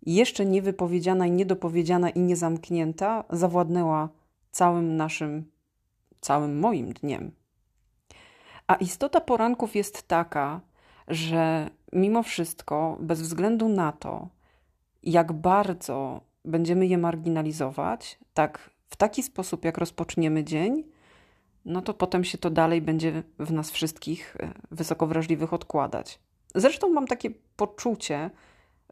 jeszcze 0.06 0.46
niewypowiedziana 0.46 1.26
i 1.26 1.30
niedopowiedziana 1.30 2.10
i 2.10 2.20
niezamknięta, 2.20 3.24
zawładnęła 3.30 4.08
całym 4.50 4.96
naszym, 4.96 5.50
całym 6.20 6.58
moim 6.58 6.92
dniem. 6.92 7.30
A 8.66 8.74
istota 8.74 9.20
poranków 9.20 9.76
jest 9.76 10.08
taka, 10.08 10.60
że 11.08 11.70
mimo 11.92 12.22
wszystko, 12.22 12.96
bez 13.00 13.22
względu 13.22 13.68
na 13.68 13.92
to, 13.92 14.28
jak 15.02 15.32
bardzo 15.32 16.20
będziemy 16.44 16.86
je 16.86 16.98
marginalizować, 16.98 18.18
tak 18.34 18.70
w 18.88 18.96
taki 18.96 19.22
sposób, 19.22 19.64
jak 19.64 19.78
rozpoczniemy 19.78 20.44
dzień, 20.44 20.84
no 21.64 21.82
to 21.82 21.94
potem 21.94 22.24
się 22.24 22.38
to 22.38 22.50
dalej 22.50 22.82
będzie 22.82 23.22
w 23.38 23.52
nas 23.52 23.70
wszystkich 23.70 24.36
e, 24.40 24.52
wysoko 24.70 25.06
wrażliwych 25.06 25.52
odkładać. 25.52 26.18
Zresztą 26.54 26.88
mam 26.88 27.06
takie 27.06 27.30
poczucie, 27.56 28.30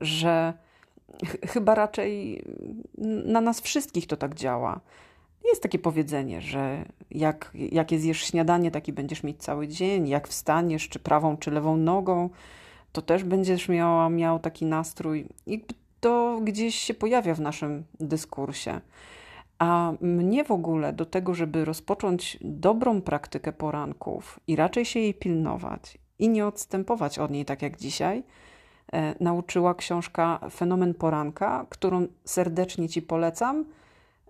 że 0.00 0.52
ch 1.26 1.36
chyba 1.50 1.74
raczej 1.74 2.44
na 3.24 3.40
nas 3.40 3.60
wszystkich 3.60 4.06
to 4.06 4.16
tak 4.16 4.34
działa. 4.34 4.80
Jest 5.44 5.62
takie 5.62 5.78
powiedzenie, 5.78 6.40
że 6.40 6.84
jak, 7.10 7.50
jakie 7.54 7.98
zjesz 7.98 8.20
śniadanie, 8.20 8.70
taki 8.70 8.92
będziesz 8.92 9.22
mieć 9.22 9.42
cały 9.42 9.68
dzień. 9.68 10.08
Jak 10.08 10.28
wstaniesz, 10.28 10.88
czy 10.88 10.98
prawą, 10.98 11.36
czy 11.36 11.50
lewą 11.50 11.76
nogą, 11.76 12.30
to 12.92 13.02
też 13.02 13.24
będziesz 13.24 13.68
miała, 13.68 14.10
miał 14.10 14.38
taki 14.38 14.66
nastrój. 14.66 15.26
I 15.46 15.64
to 16.00 16.40
gdzieś 16.42 16.74
się 16.74 16.94
pojawia 16.94 17.34
w 17.34 17.40
naszym 17.40 17.84
dyskursie. 18.00 18.80
A 19.58 19.92
mnie 20.00 20.44
w 20.44 20.50
ogóle 20.50 20.92
do 20.92 21.06
tego, 21.06 21.34
żeby 21.34 21.64
rozpocząć 21.64 22.38
dobrą 22.40 23.02
praktykę 23.02 23.52
poranków 23.52 24.40
i 24.46 24.56
raczej 24.56 24.84
się 24.84 25.00
jej 25.00 25.14
pilnować 25.14 25.98
i 26.18 26.28
nie 26.28 26.46
odstępować 26.46 27.18
od 27.18 27.30
niej 27.30 27.44
tak 27.44 27.62
jak 27.62 27.76
dzisiaj, 27.76 28.22
e, 28.92 29.14
nauczyła 29.24 29.74
książka 29.74 30.40
Fenomen 30.50 30.94
Poranka, 30.94 31.66
którą 31.70 32.06
serdecznie 32.24 32.88
Ci 32.88 33.02
polecam, 33.02 33.64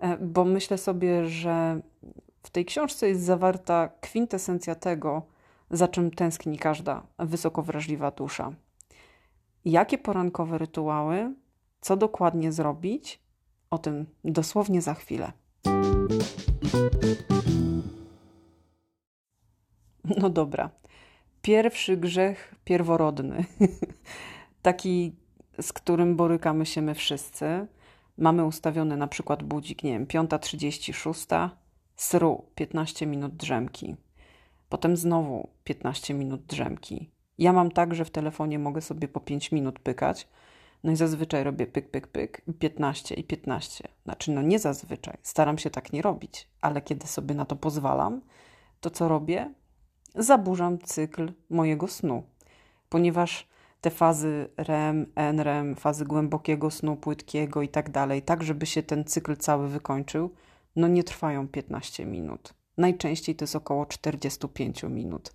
e, 0.01 0.17
bo 0.17 0.45
myślę 0.45 0.79
sobie, 0.79 1.27
że 1.27 1.81
w 2.43 2.51
tej 2.51 2.65
książce 2.65 3.09
jest 3.09 3.23
zawarta 3.23 3.89
kwintesencja 4.01 4.75
tego, 4.75 5.23
za 5.71 5.89
czym 5.89 6.11
tęskni 6.11 6.59
każda 6.59 7.03
wysoko 7.19 7.63
wrażliwa 7.63 8.11
dusza. 8.11 8.53
Jakie 9.65 9.99
porankowe 9.99 10.59
rytuały, 10.59 11.35
co 11.81 11.97
dokładnie 11.97 12.53
zrobić, 12.53 13.21
o 13.71 13.79
tym 13.79 14.07
dosłownie 14.25 14.83
za 14.83 14.95
chwilę. 14.95 15.33
No 20.17 20.31
dobra. 20.31 20.71
Pierwszy 21.43 21.97
grzech 21.97 22.55
pierworodny, 22.65 23.45
taki, 24.63 25.17
z 25.61 25.73
którym 25.73 26.17
borykamy 26.17 26.67
się 26.67 26.83
my 26.83 26.95
wszyscy. 26.95 27.67
Mamy 28.19 28.45
ustawiony 28.45 28.97
na 28.97 29.07
przykład 29.07 29.43
budzik, 29.43 29.83
nie 29.83 29.93
wiem, 29.93 30.07
5.36, 30.07 31.49
sru 31.97 32.45
15 32.55 33.07
minut 33.07 33.37
drzemki. 33.37 33.97
Potem 34.69 34.97
znowu 34.97 35.49
15 35.65 36.15
minut 36.15 36.47
drzemki. 36.47 37.11
Ja 37.39 37.53
mam 37.53 37.71
tak, 37.71 37.95
że 37.95 38.05
w 38.05 38.11
telefonie 38.11 38.59
mogę 38.59 38.81
sobie 38.81 39.09
po 39.09 39.21
5 39.21 39.53
minut 39.53 39.79
pykać, 39.79 40.29
no 40.85 40.93
i 40.93 40.97
zazwyczaj 40.97 41.45
robię 41.45 41.67
pyk, 41.67 41.91
pyk, 41.91 42.07
pyk, 42.07 42.43
15 42.59 43.15
i 43.15 43.25
15. 43.25 43.89
Znaczy, 44.05 44.33
no 44.33 44.43
nie 44.43 44.59
zazwyczaj, 44.59 45.17
staram 45.23 45.59
się 45.59 45.71
tak 45.71 45.93
nie 45.93 46.03
robić, 46.03 46.49
ale 46.61 46.83
kiedy 46.83 47.07
sobie 47.07 47.35
na 47.35 47.45
to 47.45 47.57
pozwalam, 47.57 48.21
to 48.81 48.91
co 48.91 49.09
robię? 49.09 49.55
Zaburzam 50.15 50.79
cykl 50.79 51.33
mojego 51.51 51.89
snu, 51.89 52.23
ponieważ 52.89 53.49
te 53.81 53.91
fazy 53.91 54.49
REM, 54.57 55.13
NREM, 55.15 55.77
fazy 55.77 56.05
głębokiego 56.05 56.71
snu, 56.71 56.97
płytkiego 56.97 57.63
i 57.63 57.69
tak 57.69 57.91
dalej, 57.91 58.23
tak 58.23 58.43
żeby 58.43 58.67
się 58.67 58.83
ten 58.83 59.05
cykl 59.05 59.37
cały 59.37 59.69
wykończył, 59.69 60.31
no 60.77 60.89
nie 60.89 61.05
trwają 61.05 61.49
15 61.49 62.07
minut. 62.07 62.55
Najczęściej 62.77 63.35
to 63.37 63.43
jest 63.43 63.57
około 63.57 63.87
45 63.87 64.83
minut. 64.83 65.35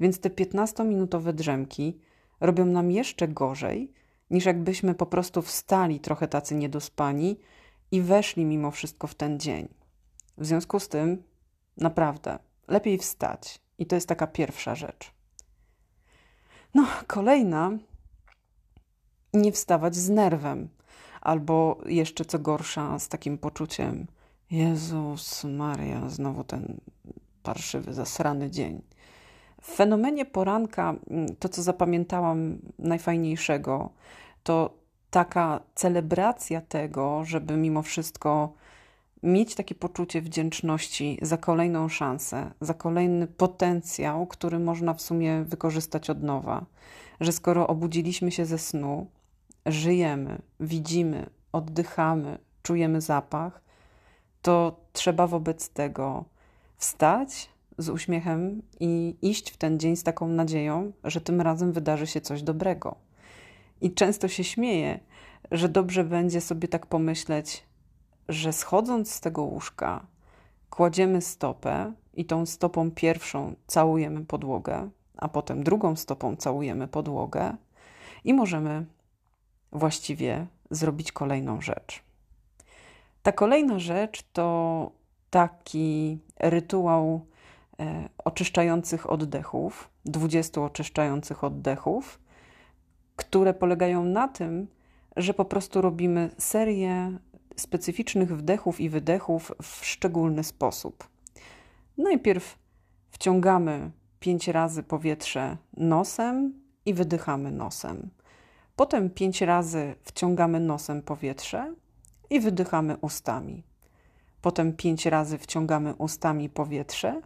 Więc 0.00 0.20
te 0.20 0.30
15-minutowe 0.30 1.32
drzemki 1.32 1.98
robią 2.40 2.66
nam 2.66 2.90
jeszcze 2.90 3.28
gorzej, 3.28 3.92
niż 4.30 4.44
jakbyśmy 4.44 4.94
po 4.94 5.06
prostu 5.06 5.42
wstali 5.42 6.00
trochę 6.00 6.28
tacy 6.28 6.54
niedospani 6.54 7.36
i 7.90 8.02
weszli 8.02 8.44
mimo 8.44 8.70
wszystko 8.70 9.06
w 9.06 9.14
ten 9.14 9.40
dzień. 9.40 9.68
W 10.38 10.46
związku 10.46 10.80
z 10.80 10.88
tym, 10.88 11.22
naprawdę, 11.76 12.38
lepiej 12.68 12.98
wstać. 12.98 13.60
I 13.78 13.86
to 13.86 13.94
jest 13.94 14.08
taka 14.08 14.26
pierwsza 14.26 14.74
rzecz. 14.74 15.12
No, 16.74 16.86
kolejna, 17.06 17.70
nie 19.34 19.52
wstawać 19.52 19.96
z 19.96 20.10
nerwem, 20.10 20.68
albo 21.20 21.80
jeszcze 21.86 22.24
co 22.24 22.38
gorsza, 22.38 22.98
z 22.98 23.08
takim 23.08 23.38
poczuciem: 23.38 24.06
Jezus 24.50 25.44
Maria, 25.44 26.08
znowu 26.08 26.44
ten 26.44 26.80
parszywy, 27.42 27.94
zasrany 27.94 28.50
dzień. 28.50 28.82
W 29.64 29.76
fenomenie 29.76 30.24
poranka, 30.24 30.94
mm, 31.10 31.36
to 31.38 31.48
co 31.48 31.62
zapamiętałam 31.62 32.58
najfajniejszego, 32.78 33.90
to 34.42 34.74
taka 35.10 35.60
celebracja 35.74 36.60
tego, 36.60 37.24
żeby 37.24 37.56
mimo 37.56 37.82
wszystko 37.82 38.52
mieć 39.22 39.54
takie 39.54 39.74
poczucie 39.74 40.20
wdzięczności 40.20 41.18
za 41.22 41.36
kolejną 41.36 41.88
szansę, 41.88 42.50
za 42.60 42.74
kolejny 42.74 43.26
potencjał, 43.26 44.26
który 44.26 44.58
można 44.58 44.94
w 44.94 45.02
sumie 45.02 45.44
wykorzystać 45.44 46.10
od 46.10 46.22
nowa. 46.22 46.64
Że 47.20 47.32
skoro 47.32 47.66
obudziliśmy 47.66 48.30
się 48.30 48.46
ze 48.46 48.58
snu, 48.58 49.06
żyjemy, 49.66 50.38
widzimy, 50.60 51.26
oddychamy, 51.52 52.38
czujemy 52.62 53.00
zapach, 53.00 53.60
to 54.42 54.76
trzeba 54.92 55.26
wobec 55.26 55.68
tego 55.68 56.24
wstać, 56.76 57.53
z 57.78 57.88
uśmiechem 57.88 58.62
i 58.80 59.16
iść 59.22 59.50
w 59.50 59.56
ten 59.56 59.78
dzień 59.78 59.96
z 59.96 60.02
taką 60.02 60.28
nadzieją, 60.28 60.92
że 61.04 61.20
tym 61.20 61.40
razem 61.40 61.72
wydarzy 61.72 62.06
się 62.06 62.20
coś 62.20 62.42
dobrego. 62.42 62.94
I 63.80 63.94
często 63.94 64.28
się 64.28 64.44
śmieję, 64.44 65.00
że 65.50 65.68
dobrze 65.68 66.04
będzie 66.04 66.40
sobie 66.40 66.68
tak 66.68 66.86
pomyśleć, 66.86 67.64
że 68.28 68.52
schodząc 68.52 69.12
z 69.12 69.20
tego 69.20 69.42
łóżka, 69.42 70.06
kładziemy 70.70 71.20
stopę 71.20 71.92
i 72.14 72.24
tą 72.24 72.46
stopą 72.46 72.90
pierwszą 72.90 73.54
całujemy 73.66 74.24
podłogę, 74.24 74.90
a 75.16 75.28
potem 75.28 75.64
drugą 75.64 75.96
stopą 75.96 76.36
całujemy 76.36 76.88
podłogę 76.88 77.56
i 78.24 78.34
możemy 78.34 78.86
właściwie 79.72 80.46
zrobić 80.70 81.12
kolejną 81.12 81.60
rzecz. 81.60 82.02
Ta 83.22 83.32
kolejna 83.32 83.78
rzecz 83.78 84.22
to 84.32 84.90
taki 85.30 86.18
rytuał 86.40 87.26
oczyszczających 88.24 89.10
oddechów, 89.10 89.90
20 90.04 90.60
oczyszczających 90.60 91.44
oddechów, 91.44 92.20
które 93.16 93.54
polegają 93.54 94.04
na 94.04 94.28
tym, 94.28 94.66
że 95.16 95.34
po 95.34 95.44
prostu 95.44 95.80
robimy 95.80 96.30
serię 96.38 97.18
specyficznych 97.56 98.36
wdechów 98.36 98.80
i 98.80 98.88
wydechów 98.88 99.52
w 99.62 99.86
szczególny 99.86 100.44
sposób. 100.44 101.08
Najpierw 101.98 102.58
wciągamy 103.10 103.90
pięć 104.20 104.48
razy 104.48 104.82
powietrze 104.82 105.56
nosem 105.76 106.62
i 106.86 106.94
wydychamy 106.94 107.50
nosem. 107.50 108.10
Potem 108.76 109.10
pięć 109.10 109.40
razy 109.40 109.94
wciągamy 110.02 110.60
nosem 110.60 111.02
powietrze 111.02 111.74
i 112.30 112.40
wydychamy 112.40 112.96
ustami. 112.96 113.62
Potem 114.42 114.72
pięć 114.72 115.06
razy 115.06 115.38
wciągamy 115.38 115.94
ustami 115.94 116.48
powietrze 116.48 117.20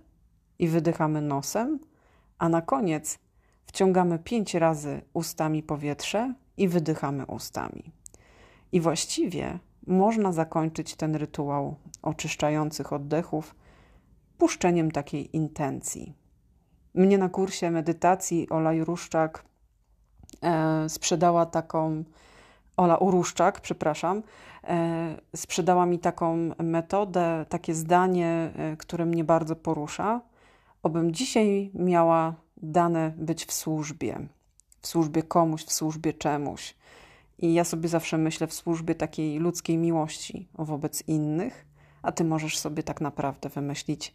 i 0.59 0.69
wydychamy 0.69 1.21
nosem, 1.21 1.79
a 2.39 2.49
na 2.49 2.63
koniec 2.63 3.19
wciągamy 3.67 4.19
pięć 4.19 4.55
razy 4.55 5.01
ustami 5.13 5.63
powietrze 5.63 6.35
i 6.57 6.69
wydychamy 6.69 7.27
ustami. 7.27 7.93
I 8.73 8.81
właściwie 8.81 9.59
można 9.87 10.33
zakończyć 10.33 10.95
ten 10.95 11.17
rytuał 11.17 11.77
oczyszczających 12.03 12.93
oddechów 12.93 13.55
puszczeniem 14.39 14.91
takiej 14.91 15.37
intencji. 15.37 16.15
Mnie 16.95 17.19
na 17.19 17.29
kursie 17.29 17.71
medytacji 17.71 18.49
Ola 18.51 18.73
Juruszczak 18.73 19.45
e, 20.43 20.89
sprzedała 20.89 21.47
taką, 21.47 22.05
Ola 22.77 22.97
Uruszczak, 22.97 23.61
przepraszam, 23.61 24.23
e, 24.65 25.17
sprzedała 25.37 25.87
mi 25.87 25.99
taką 25.99 26.37
metodę, 26.59 27.47
takie 27.49 27.75
zdanie, 27.75 28.51
e, 28.57 28.77
które 28.77 29.07
mnie 29.07 29.25
bardzo 29.25 29.57
porusza. 29.57 30.21
Obym 30.83 31.13
dzisiaj 31.13 31.71
miała 31.75 32.35
dane 32.57 33.13
być 33.17 33.45
w 33.45 33.53
służbie, 33.53 34.29
w 34.81 34.87
służbie 34.87 35.23
komuś, 35.23 35.65
w 35.65 35.73
służbie 35.73 36.13
czemuś. 36.13 36.75
I 37.39 37.55
ja 37.55 37.65
sobie 37.65 37.89
zawsze 37.89 38.19
myślę 38.19 38.47
w 38.47 38.55
służbie 38.55 38.95
takiej 38.95 39.39
ludzkiej 39.39 39.79
miłości 39.79 40.49
wobec 40.55 41.09
innych, 41.09 41.67
a 42.03 42.13
ty 42.13 42.25
możesz 42.25 42.59
sobie 42.59 42.83
tak 42.83 43.01
naprawdę 43.01 43.49
wymyślić 43.49 44.15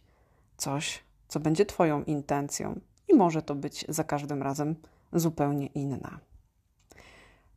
coś, 0.56 1.04
co 1.28 1.40
będzie 1.40 1.66
Twoją 1.66 2.02
intencją, 2.02 2.80
i 3.08 3.14
może 3.14 3.42
to 3.42 3.54
być 3.54 3.84
za 3.88 4.04
każdym 4.04 4.42
razem 4.42 4.76
zupełnie 5.12 5.66
inna. 5.66 6.18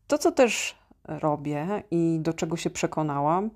To, 0.08 0.18
co 0.18 0.32
też 0.32 0.76
robię 1.04 1.84
i 1.92 2.18
do 2.22 2.34
czego 2.34 2.58
się 2.58 2.70
przekonałam, 2.70 3.50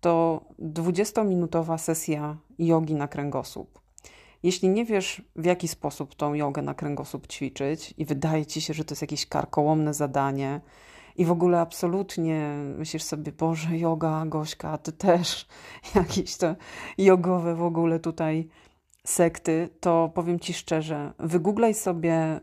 to 0.00 0.44
20-minutowa 0.58 1.78
sesja 1.78 2.36
jogi 2.58 2.94
na 2.94 3.08
kręgosłup. 3.08 3.81
Jeśli 4.42 4.68
nie 4.68 4.84
wiesz, 4.84 5.22
w 5.36 5.44
jaki 5.44 5.68
sposób 5.68 6.14
tą 6.14 6.34
jogę 6.34 6.62
na 6.62 6.74
kręgosłup 6.74 7.26
ćwiczyć 7.26 7.94
i 7.98 8.04
wydaje 8.04 8.46
ci 8.46 8.60
się, 8.60 8.74
że 8.74 8.84
to 8.84 8.92
jest 8.92 9.02
jakieś 9.02 9.26
karkołomne 9.26 9.94
zadanie 9.94 10.60
i 11.16 11.24
w 11.24 11.30
ogóle 11.30 11.60
absolutnie 11.60 12.54
myślisz 12.78 13.02
sobie, 13.02 13.32
Boże, 13.32 13.78
yoga, 13.78 14.24
Gośka, 14.26 14.78
ty 14.78 14.92
też 14.92 15.46
jakieś 15.94 16.36
to 16.36 16.54
jogowe 16.98 17.54
w 17.54 17.62
ogóle 17.62 18.00
tutaj 18.00 18.48
sekty, 19.04 19.68
to 19.80 20.10
powiem 20.14 20.40
Ci 20.40 20.54
szczerze, 20.54 21.12
wygooglaj 21.18 21.74
sobie 21.74 22.14
e, 22.14 22.40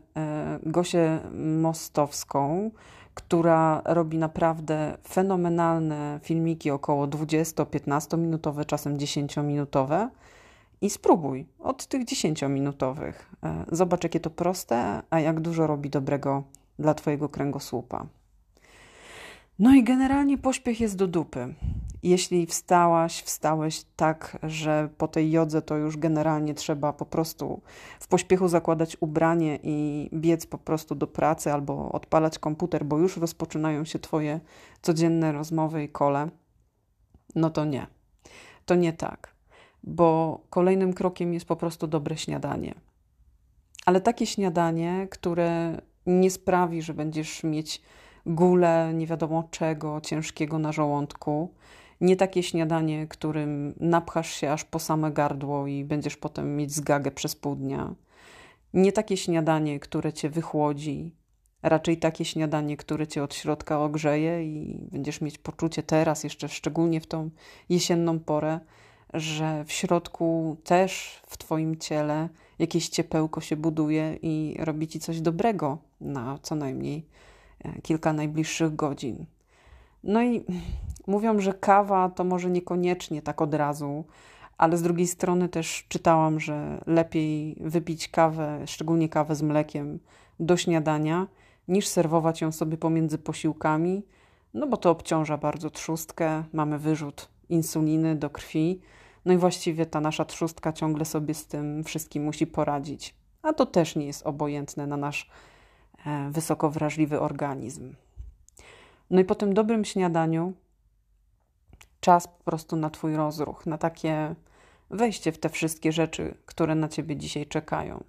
Gosię 0.62 1.20
Mostowską, 1.60 2.70
która 3.14 3.82
robi 3.84 4.18
naprawdę 4.18 4.96
fenomenalne 5.08 6.20
filmiki, 6.22 6.70
około 6.70 7.06
20-15 7.06 8.18
minutowe, 8.18 8.64
czasem 8.64 8.96
10-minutowe 8.96 10.08
i 10.80 10.90
spróbuj 10.90 11.46
od 11.58 11.86
tych 11.86 12.04
10-minutowych. 12.04 13.12
E, 13.42 13.64
zobacz, 13.72 14.04
jakie 14.04 14.20
to 14.20 14.30
proste, 14.30 15.02
a 15.10 15.20
jak 15.20 15.40
dużo 15.40 15.66
robi 15.66 15.90
dobrego 15.90 16.42
dla 16.78 16.94
Twojego 16.94 17.28
kręgosłupa. 17.28 18.06
No 19.58 19.74
i 19.74 19.84
generalnie 19.84 20.38
pośpiech 20.38 20.80
jest 20.80 20.96
do 20.96 21.06
dupy. 21.06 21.54
Jeśli 22.02 22.46
wstałaś, 22.46 23.22
wstałeś 23.22 23.84
tak, 23.96 24.38
że 24.42 24.88
po 24.98 25.08
tej 25.08 25.30
jodze 25.30 25.62
to 25.62 25.76
już 25.76 25.96
generalnie 25.96 26.54
trzeba 26.54 26.92
po 26.92 27.06
prostu 27.06 27.60
w 28.00 28.08
pośpiechu 28.08 28.48
zakładać 28.48 28.96
ubranie 29.00 29.58
i 29.62 30.08
biec 30.14 30.46
po 30.46 30.58
prostu 30.58 30.94
do 30.94 31.06
pracy 31.06 31.52
albo 31.52 31.92
odpalać 31.92 32.38
komputer, 32.38 32.84
bo 32.84 32.98
już 32.98 33.16
rozpoczynają 33.16 33.84
się 33.84 33.98
Twoje 33.98 34.40
codzienne 34.82 35.32
rozmowy 35.32 35.84
i 35.84 35.88
kole, 35.88 36.28
no 37.34 37.50
to 37.50 37.64
nie. 37.64 37.86
To 38.66 38.74
nie 38.74 38.92
tak, 38.92 39.34
bo 39.82 40.40
kolejnym 40.50 40.92
krokiem 40.92 41.34
jest 41.34 41.46
po 41.46 41.56
prostu 41.56 41.86
dobre 41.86 42.16
śniadanie. 42.16 42.74
Ale 43.86 44.00
takie 44.00 44.26
śniadanie, 44.26 45.08
które 45.10 45.80
nie 46.06 46.30
sprawi, 46.30 46.82
że 46.82 46.94
będziesz 46.94 47.44
mieć 47.44 47.82
gulę, 48.26 48.92
nie 48.94 49.06
wiadomo 49.06 49.48
czego, 49.50 50.00
ciężkiego 50.00 50.58
na 50.58 50.72
żołądku. 50.72 51.54
Nie 52.00 52.16
takie 52.16 52.42
śniadanie, 52.42 53.06
którym 53.06 53.74
napchasz 53.80 54.30
się 54.30 54.52
aż 54.52 54.64
po 54.64 54.78
same 54.78 55.10
gardło 55.12 55.66
i 55.66 55.84
będziesz 55.84 56.16
potem 56.16 56.56
mieć 56.56 56.72
zgagę 56.72 57.10
przez 57.10 57.36
pół 57.36 57.56
dnia. 57.56 57.94
Nie 58.74 58.92
takie 58.92 59.16
śniadanie, 59.16 59.80
które 59.80 60.12
cię 60.12 60.30
wychłodzi, 60.30 61.14
raczej 61.62 61.96
takie 61.96 62.24
śniadanie, 62.24 62.76
które 62.76 63.06
cię 63.06 63.22
od 63.22 63.34
środka 63.34 63.80
ogrzeje 63.80 64.44
i 64.44 64.88
będziesz 64.92 65.20
mieć 65.20 65.38
poczucie 65.38 65.82
teraz, 65.82 66.24
jeszcze 66.24 66.48
szczególnie 66.48 67.00
w 67.00 67.06
tą 67.06 67.30
jesienną 67.68 68.20
porę, 68.20 68.60
że 69.14 69.64
w 69.64 69.72
środku 69.72 70.56
też 70.64 71.20
w 71.26 71.38
Twoim 71.38 71.76
ciele 71.76 72.28
jakieś 72.58 72.88
ciepełko 72.88 73.40
się 73.40 73.56
buduje 73.56 74.18
i 74.22 74.56
robi 74.58 74.88
Ci 74.88 75.00
coś 75.00 75.20
dobrego 75.20 75.78
na 76.00 76.38
co 76.42 76.54
najmniej 76.54 77.04
E, 77.64 77.80
kilka 77.82 78.12
najbliższych 78.12 78.76
godzin. 78.76 79.24
No 80.04 80.22
i 80.22 80.44
mówią, 81.06 81.40
że 81.40 81.52
kawa 81.52 82.08
to 82.08 82.24
może 82.24 82.50
niekoniecznie 82.50 83.22
tak 83.22 83.42
od 83.42 83.54
razu, 83.54 84.04
ale 84.58 84.76
z 84.76 84.82
drugiej 84.82 85.06
strony 85.06 85.48
też 85.48 85.86
czytałam, 85.88 86.40
że 86.40 86.82
lepiej 86.86 87.56
wypić 87.60 88.08
kawę, 88.08 88.62
szczególnie 88.66 89.08
kawę 89.08 89.34
z 89.34 89.42
mlekiem, 89.42 89.98
do 90.40 90.56
śniadania, 90.56 91.26
niż 91.68 91.88
serwować 91.88 92.40
ją 92.40 92.52
sobie 92.52 92.76
pomiędzy 92.76 93.18
posiłkami, 93.18 94.02
no 94.54 94.66
bo 94.66 94.76
to 94.76 94.90
obciąża 94.90 95.38
bardzo 95.38 95.70
trzustkę, 95.70 96.44
mamy 96.52 96.78
wyrzut 96.78 97.28
insuliny 97.48 98.16
do 98.16 98.30
krwi, 98.30 98.80
no 99.24 99.32
i 99.32 99.36
właściwie 99.36 99.86
ta 99.86 100.00
nasza 100.00 100.24
trzustka 100.24 100.72
ciągle 100.72 101.04
sobie 101.04 101.34
z 101.34 101.46
tym 101.46 101.84
wszystkim 101.84 102.24
musi 102.24 102.46
poradzić. 102.46 103.14
A 103.42 103.52
to 103.52 103.66
też 103.66 103.96
nie 103.96 104.06
jest 104.06 104.26
obojętne 104.26 104.86
na 104.86 104.96
nasz 104.96 105.30
E, 106.06 106.30
wysoko 106.30 106.70
wrażliwy 106.70 107.20
organizm. 107.20 107.94
No 109.10 109.20
i 109.20 109.24
po 109.24 109.34
tym 109.34 109.54
dobrym 109.54 109.84
śniadaniu 109.84 110.52
czas 112.00 112.28
po 112.28 112.44
prostu 112.44 112.76
na 112.76 112.90
Twój 112.90 113.16
rozruch, 113.16 113.66
na 113.66 113.78
takie 113.78 114.34
wejście 114.90 115.32
w 115.32 115.38
te 115.38 115.48
wszystkie 115.48 115.92
rzeczy, 115.92 116.34
które 116.46 116.74
na 116.74 116.88
Ciebie 116.88 117.16
dzisiaj 117.16 117.46
czekają. 117.46 118.04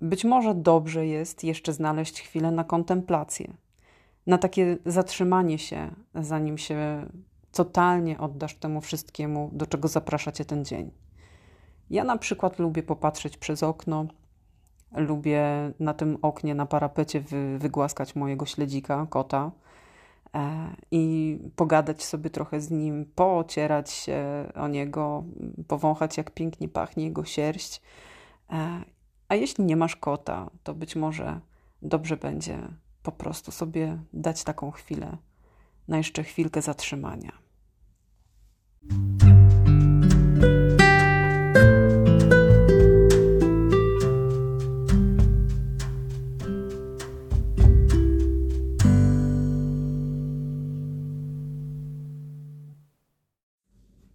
Być 0.00 0.24
może 0.24 0.54
dobrze 0.54 1.06
jest 1.06 1.44
jeszcze 1.44 1.72
znaleźć 1.72 2.20
chwilę 2.20 2.50
na 2.50 2.64
kontemplację, 2.64 3.52
na 4.26 4.38
takie 4.38 4.76
zatrzymanie 4.86 5.58
się, 5.58 5.90
zanim 6.14 6.58
się 6.58 7.06
totalnie 7.52 8.18
oddasz 8.18 8.54
temu 8.54 8.80
wszystkiemu, 8.80 9.50
do 9.52 9.66
czego 9.66 9.88
zaprasza 9.88 10.32
Cię 10.32 10.44
ten 10.44 10.64
dzień. 10.64 10.90
Ja 11.90 12.04
na 12.04 12.18
przykład 12.18 12.58
lubię 12.58 12.82
popatrzeć 12.82 13.36
przez 13.36 13.62
okno 13.62 14.06
Lubię 14.96 15.72
na 15.80 15.94
tym 15.94 16.18
oknie, 16.22 16.54
na 16.54 16.66
parapecie 16.66 17.20
wy, 17.20 17.58
wygłaskać 17.58 18.14
mojego 18.14 18.46
śledzika, 18.46 19.06
kota 19.10 19.50
e, 20.34 20.70
i 20.90 21.38
pogadać 21.56 22.04
sobie 22.04 22.30
trochę 22.30 22.60
z 22.60 22.70
nim, 22.70 23.06
poocierać 23.14 23.90
się 23.90 24.24
o 24.54 24.68
niego, 24.68 25.24
powąchać 25.68 26.16
jak 26.16 26.30
pięknie 26.30 26.68
pachnie 26.68 27.04
jego 27.04 27.24
sierść. 27.24 27.82
E, 28.50 28.80
a 29.28 29.34
jeśli 29.34 29.64
nie 29.64 29.76
masz 29.76 29.96
kota, 29.96 30.50
to 30.62 30.74
być 30.74 30.96
może 30.96 31.40
dobrze 31.82 32.16
będzie 32.16 32.58
po 33.02 33.12
prostu 33.12 33.52
sobie 33.52 33.98
dać 34.12 34.44
taką 34.44 34.70
chwilę, 34.70 35.16
na 35.88 35.96
jeszcze 35.96 36.22
chwilkę 36.22 36.62
zatrzymania. 36.62 37.32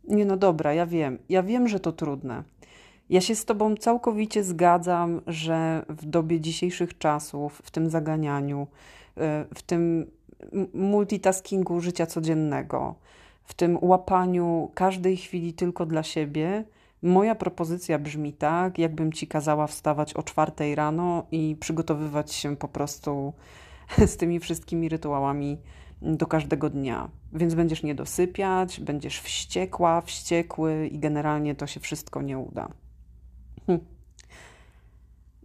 Nie, 0.08 0.26
no 0.26 0.38
dobra, 0.38 0.74
ja 0.74 0.86
wiem. 0.86 1.18
Ja 1.30 1.44
wiem, 1.44 1.68
że 1.68 1.80
to 1.80 1.92
trudne. 1.92 2.44
Ja 3.10 3.22
się 3.22 3.36
z 3.36 3.46
Tobą 3.46 3.76
całkowicie 3.76 4.44
zgadzam, 4.44 5.22
że 5.28 5.86
w 5.90 6.06
dobie 6.06 6.42
dzisiejszych 6.42 6.98
czasów, 6.98 7.62
w 7.64 7.72
tym 7.72 7.90
zaganianiu, 7.90 8.68
e, 9.18 9.46
w 9.56 9.62
tym 9.62 10.12
multitaskingu 10.74 11.82
życia 11.82 12.06
codziennego, 12.06 12.96
w 13.46 13.54
tym 13.54 13.78
łapaniu 13.82 14.72
każdej 14.74 15.18
chwili 15.18 15.54
tylko 15.54 15.86
dla 15.86 16.04
siebie, 16.04 16.66
moja 17.02 17.36
propozycja 17.36 18.00
brzmi 18.00 18.34
tak, 18.34 18.80
jakbym 18.80 19.14
Ci 19.14 19.28
kazała 19.28 19.68
wstawać 19.68 20.14
o 20.14 20.24
czwartej 20.24 20.76
rano 20.76 21.26
i 21.32 21.56
przygotowywać 21.60 22.34
się 22.34 22.56
po 22.56 22.68
prostu 22.68 23.34
z 24.08 24.18
tymi 24.18 24.40
wszystkimi 24.40 24.90
rytuałami 24.90 25.58
do 26.02 26.28
każdego 26.28 26.70
dnia. 26.70 27.10
Więc 27.34 27.56
będziesz 27.56 27.84
nie 27.84 27.96
dosypiać, 27.96 28.80
będziesz 28.80 29.20
wściekła, 29.20 30.02
wściekły 30.02 30.88
i 30.88 31.00
generalnie 31.00 31.56
to 31.56 31.68
się 31.68 31.80
wszystko 31.80 32.22
nie 32.22 32.38
uda. 32.38 32.70
Hm. 33.68 33.80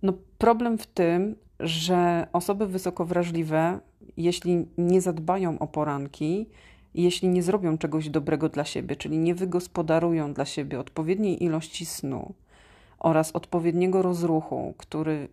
No, 0.03 0.13
problem 0.39 0.79
w 0.79 0.87
tym, 0.87 1.37
że 1.61 2.27
osoby 2.33 2.67
wysoko 2.67 3.05
wrażliwe, 3.05 3.81
jeśli 4.17 4.67
nie 4.79 5.01
zadbają 5.01 5.59
o 5.59 5.67
poranki, 5.67 6.49
jeśli 6.95 7.29
nie 7.29 7.43
zrobią 7.43 7.79
czegoś 7.79 8.09
dobrego 8.09 8.49
dla 8.49 8.65
siebie, 8.65 8.97
czyli 8.97 9.19
nie 9.19 9.35
wygospodarują 9.35 10.33
dla 10.33 10.45
siebie 10.45 10.81
odpowiedniej 10.81 11.45
ilości 11.45 11.87
snu 11.87 12.35
oraz 12.99 13.33
odpowiedniego 13.33 14.03
rozruchu, 14.03 14.75
który 14.79 15.29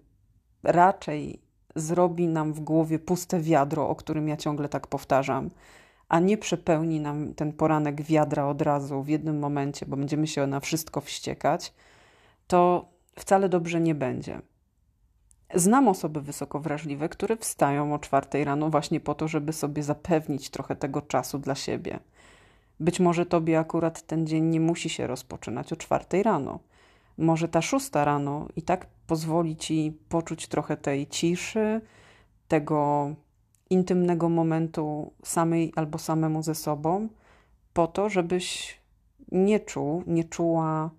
raczej 0.63 1.39
zrobi 1.75 2.27
nam 2.27 2.53
w 2.53 2.59
głowie 2.59 2.99
puste 2.99 3.39
wiadro, 3.39 3.89
o 3.89 3.95
którym 3.95 4.27
ja 4.27 4.37
ciągle 4.37 4.69
tak 4.69 4.87
powtarzam, 4.87 5.49
a 6.09 6.19
nie 6.19 6.37
przepełni 6.37 6.99
nam 6.99 7.33
ten 7.33 7.53
poranek 7.53 8.01
wiadra 8.01 8.47
od 8.47 8.61
razu 8.61 9.03
w 9.03 9.07
jednym 9.07 9.39
momencie, 9.39 9.85
bo 9.85 9.97
będziemy 9.97 10.27
się 10.27 10.47
na 10.47 10.59
wszystko 10.59 11.01
wściekać, 11.01 11.73
to 12.47 12.89
wcale 13.15 13.49
dobrze 13.49 13.81
nie 13.81 13.95
będzie. 13.95 14.41
Znam 15.55 15.88
osoby 15.88 16.21
wysoko 16.21 16.60
wrażliwe, 16.60 17.10
które 17.10 17.38
wstają 17.38 17.93
o 17.93 17.99
czwartej 17.99 18.43
rano 18.43 18.69
właśnie 18.69 18.99
po 18.99 19.15
to, 19.15 19.27
żeby 19.27 19.53
sobie 19.53 19.83
zapewnić 19.83 20.49
trochę 20.49 20.75
tego 20.75 21.01
czasu 21.01 21.39
dla 21.39 21.55
siebie. 21.55 21.99
Być 22.79 22.99
może 22.99 23.25
tobie 23.25 23.60
akurat 23.60 24.01
ten 24.01 24.27
dzień 24.27 24.43
nie 24.43 24.60
musi 24.60 24.89
się 24.89 25.07
rozpoczynać 25.07 25.73
o 25.73 25.75
czwartej 25.75 26.23
rano. 26.23 26.60
Może 27.17 27.47
ta 27.47 27.62
szósta 27.62 28.05
rano 28.05 28.47
i 28.55 28.62
tak 28.62 28.88
pozwoli 29.07 29.55
ci 29.55 29.97
poczuć 30.10 30.47
trochę 30.47 30.77
tej 30.77 31.07
ciszy, 31.07 31.81
tego 32.47 33.10
intymnego 33.69 34.29
momentu 34.29 35.13
samej 35.23 35.73
albo 35.75 35.97
samemu 35.97 36.43
ze 36.43 36.55
sobą, 36.55 37.07
po 37.73 37.88
to, 37.88 38.10
żebyś 38.10 38.77
nie 39.31 39.60
czuł, 39.60 40.03
nie 40.07 40.23
czuła, 40.23 40.89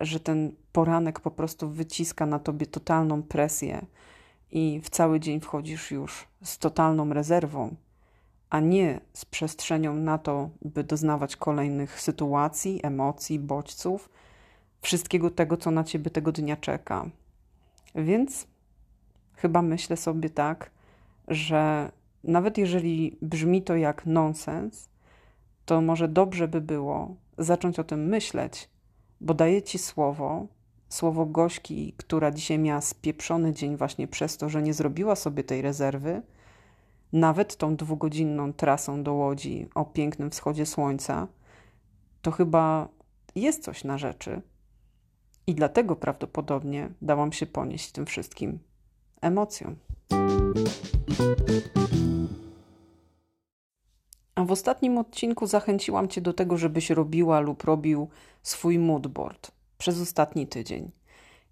że 0.00 0.20
ten 0.20 0.52
poranek 0.72 1.20
po 1.20 1.30
prostu 1.30 1.70
wyciska 1.70 2.26
na 2.26 2.38
tobie 2.38 2.66
totalną 2.66 3.22
presję 3.22 3.86
i 4.50 4.80
w 4.84 4.90
cały 4.90 5.20
dzień 5.20 5.40
wchodzisz 5.40 5.90
już 5.90 6.28
z 6.42 6.58
totalną 6.58 7.12
rezerwą, 7.12 7.74
a 8.50 8.60
nie 8.60 9.00
z 9.12 9.24
przestrzenią 9.24 9.94
na 9.94 10.18
to, 10.18 10.50
by 10.62 10.84
doznawać 10.84 11.36
kolejnych 11.36 12.00
sytuacji, 12.00 12.80
emocji, 12.82 13.38
bodźców, 13.38 14.10
wszystkiego 14.80 15.30
tego, 15.30 15.56
co 15.56 15.70
na 15.70 15.84
ciebie 15.84 16.10
tego 16.10 16.32
dnia 16.32 16.56
czeka. 16.56 17.10
Więc 17.94 18.46
chyba 19.34 19.62
myślę 19.62 19.96
sobie 19.96 20.30
tak, 20.30 20.70
że 21.28 21.92
nawet 22.24 22.58
jeżeli 22.58 23.16
brzmi 23.22 23.62
to 23.62 23.76
jak 23.76 24.06
nonsens, 24.06 24.88
to 25.64 25.80
może 25.80 26.08
dobrze 26.08 26.48
by 26.48 26.60
było 26.60 27.14
zacząć 27.38 27.78
o 27.78 27.84
tym 27.84 28.06
myśleć, 28.06 28.68
bo 29.20 29.34
daję 29.34 29.62
ci 29.62 29.78
słowo, 29.78 30.46
słowo 30.88 31.26
Gośki, 31.26 31.94
która 31.96 32.30
dzisiaj 32.30 32.58
miała 32.58 32.80
spieprzony 32.80 33.52
dzień 33.52 33.76
właśnie 33.76 34.08
przez 34.08 34.36
to, 34.36 34.48
że 34.48 34.62
nie 34.62 34.74
zrobiła 34.74 35.16
sobie 35.16 35.44
tej 35.44 35.62
rezerwy, 35.62 36.22
nawet 37.12 37.56
tą 37.56 37.76
dwugodzinną 37.76 38.52
trasą 38.52 39.02
do 39.02 39.14
Łodzi 39.14 39.68
o 39.74 39.84
pięknym 39.84 40.30
wschodzie 40.30 40.66
słońca, 40.66 41.28
to 42.22 42.30
chyba 42.30 42.88
jest 43.34 43.64
coś 43.64 43.84
na 43.84 43.98
rzeczy. 43.98 44.42
I 45.46 45.54
dlatego 45.54 45.96
prawdopodobnie 45.96 46.90
dałam 47.02 47.32
się 47.32 47.46
ponieść 47.46 47.92
tym 47.92 48.06
wszystkim 48.06 48.58
emocjom. 49.20 49.76
A 54.38 54.44
w 54.44 54.52
ostatnim 54.52 54.98
odcinku 54.98 55.46
zachęciłam 55.46 56.08
Cię 56.08 56.20
do 56.20 56.32
tego, 56.32 56.56
żebyś 56.56 56.90
robiła 56.90 57.40
lub 57.40 57.64
robił 57.64 58.08
swój 58.42 58.78
moodboard 58.78 59.50
przez 59.78 60.00
ostatni 60.00 60.46
tydzień. 60.46 60.90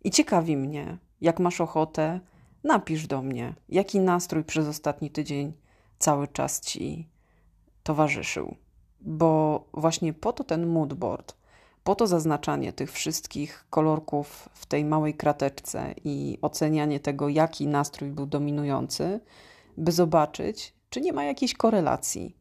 I 0.04 0.10
ciekawi 0.10 0.56
mnie, 0.56 0.98
jak 1.20 1.40
masz 1.40 1.60
ochotę, 1.60 2.20
napisz 2.64 3.06
do 3.06 3.22
mnie, 3.22 3.54
jaki 3.68 4.00
nastrój 4.00 4.44
przez 4.44 4.68
ostatni 4.68 5.10
tydzień 5.10 5.52
cały 5.98 6.28
czas 6.28 6.60
Ci 6.60 7.08
towarzyszył. 7.82 8.56
Bo 9.00 9.64
właśnie 9.74 10.12
po 10.12 10.32
to 10.32 10.44
ten 10.44 10.66
moodboard, 10.66 11.36
po 11.84 11.94
to 11.94 12.06
zaznaczanie 12.06 12.72
tych 12.72 12.92
wszystkich 12.92 13.66
kolorków 13.70 14.48
w 14.52 14.66
tej 14.66 14.84
małej 14.84 15.14
krateczce 15.14 15.94
i 16.04 16.38
ocenianie 16.42 17.00
tego, 17.00 17.28
jaki 17.28 17.66
nastrój 17.66 18.10
był 18.10 18.26
dominujący, 18.26 19.20
by 19.76 19.92
zobaczyć, 19.92 20.74
czy 20.90 21.00
nie 21.00 21.12
ma 21.12 21.24
jakiejś 21.24 21.54
korelacji. 21.54 22.35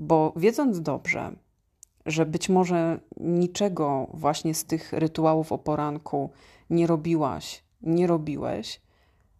Bo 0.00 0.32
wiedząc 0.36 0.80
dobrze, 0.80 1.32
że 2.06 2.26
być 2.26 2.48
może 2.48 3.00
niczego 3.20 4.06
właśnie 4.14 4.54
z 4.54 4.64
tych 4.64 4.92
rytuałów 4.92 5.52
o 5.52 5.58
poranku 5.58 6.30
nie 6.70 6.86
robiłaś, 6.86 7.62
nie 7.82 8.06
robiłeś, 8.06 8.80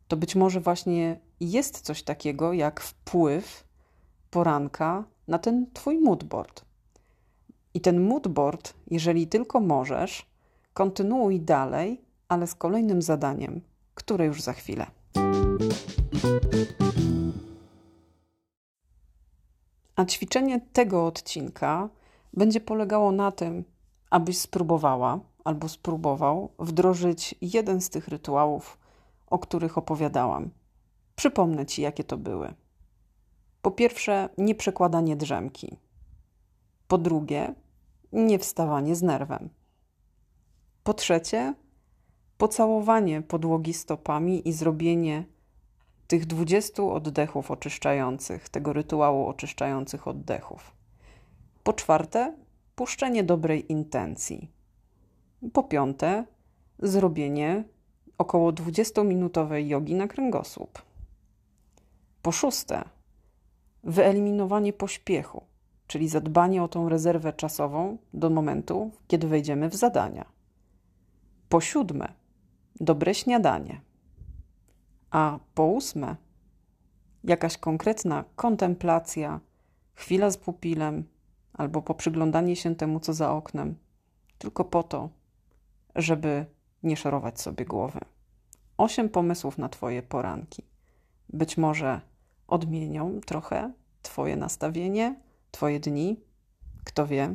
to 0.08 0.16
być 0.16 0.36
może 0.36 0.60
właśnie 0.60 1.20
jest 1.40 1.80
coś 1.80 2.02
takiego 2.02 2.52
jak 2.52 2.80
wpływ 2.80 3.64
poranka 4.30 5.04
na 5.28 5.38
ten 5.38 5.66
twój 5.72 5.98
moodboard. 5.98 6.64
I 7.74 7.80
ten 7.80 8.00
moodboard, 8.00 8.74
jeżeli 8.90 9.26
tylko 9.26 9.60
możesz, 9.60 10.26
kontynuuj 10.74 11.40
dalej, 11.40 12.00
ale 12.28 12.46
z 12.46 12.54
kolejnym 12.54 13.02
zadaniem, 13.02 13.60
które 13.94 14.26
już 14.26 14.42
za 14.42 14.52
chwilę. 14.52 14.86
A 20.00 20.04
ćwiczenie 20.04 20.60
tego 20.60 21.06
odcinka 21.06 21.88
będzie 22.32 22.60
polegało 22.60 23.12
na 23.12 23.32
tym, 23.32 23.64
abyś 24.10 24.38
spróbowała 24.38 25.20
albo 25.44 25.68
spróbował 25.68 26.52
wdrożyć 26.58 27.34
jeden 27.40 27.80
z 27.80 27.90
tych 27.90 28.08
rytuałów, 28.08 28.78
o 29.26 29.38
których 29.38 29.78
opowiadałam. 29.78 30.50
Przypomnę 31.16 31.66
ci, 31.66 31.82
jakie 31.82 32.04
to 32.04 32.16
były. 32.16 32.54
Po 33.62 33.70
pierwsze, 33.70 34.28
nieprzekładanie 34.38 35.16
drzemki. 35.16 35.76
Po 36.88 36.98
drugie, 36.98 37.54
nie 38.12 38.38
wstawanie 38.38 38.94
z 38.94 39.02
nerwem. 39.02 39.48
Po 40.84 40.94
trzecie, 40.94 41.54
pocałowanie 42.38 43.22
podłogi 43.22 43.74
stopami 43.74 44.48
i 44.48 44.52
zrobienie 44.52 45.24
tych 46.10 46.26
20 46.26 46.82
oddechów 46.82 47.50
oczyszczających, 47.50 48.48
tego 48.48 48.72
rytuału 48.72 49.26
oczyszczających 49.26 50.08
oddechów. 50.08 50.76
Po 51.62 51.72
czwarte, 51.72 52.34
puszczenie 52.74 53.24
dobrej 53.24 53.72
intencji. 53.72 54.50
Po 55.52 55.62
piąte, 55.62 56.24
zrobienie 56.78 57.64
około 58.18 58.52
20-minutowej 58.52 59.66
jogi 59.66 59.94
na 59.94 60.08
kręgosłup. 60.08 60.82
Po 62.22 62.32
szóste, 62.32 62.84
wyeliminowanie 63.84 64.72
pośpiechu, 64.72 65.44
czyli 65.86 66.08
zadbanie 66.08 66.62
o 66.62 66.68
tą 66.68 66.88
rezerwę 66.88 67.32
czasową 67.32 67.98
do 68.14 68.30
momentu, 68.30 68.90
kiedy 69.08 69.28
wejdziemy 69.28 69.68
w 69.68 69.76
zadania. 69.76 70.24
Po 71.48 71.60
siódme, 71.60 72.12
dobre 72.80 73.14
śniadanie. 73.14 73.89
A 75.10 75.38
po 75.54 75.64
ósme, 75.64 76.16
jakaś 77.24 77.58
konkretna 77.58 78.24
kontemplacja, 78.36 79.40
chwila 79.94 80.30
z 80.30 80.36
pupilem 80.36 81.04
albo 81.52 81.82
poprzyglądanie 81.82 82.56
się 82.56 82.74
temu, 82.74 83.00
co 83.00 83.14
za 83.14 83.32
oknem, 83.32 83.78
tylko 84.38 84.64
po 84.64 84.82
to, 84.82 85.10
żeby 85.94 86.46
nie 86.82 86.96
szorować 86.96 87.40
sobie 87.40 87.64
głowy. 87.64 88.00
Osiem 88.76 89.08
pomysłów 89.08 89.58
na 89.58 89.68
Twoje 89.68 90.02
poranki. 90.02 90.62
Być 91.28 91.56
może 91.56 92.00
odmienią 92.48 93.20
trochę 93.26 93.72
Twoje 94.02 94.36
nastawienie, 94.36 95.20
Twoje 95.50 95.80
dni, 95.80 96.20
kto 96.84 97.06
wie. 97.06 97.34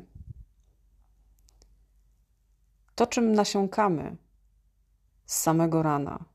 To, 2.95 3.07
czym 3.07 3.31
nasiąkamy 3.31 4.15
z 5.25 5.38
samego 5.38 5.83
rana, 5.83 6.25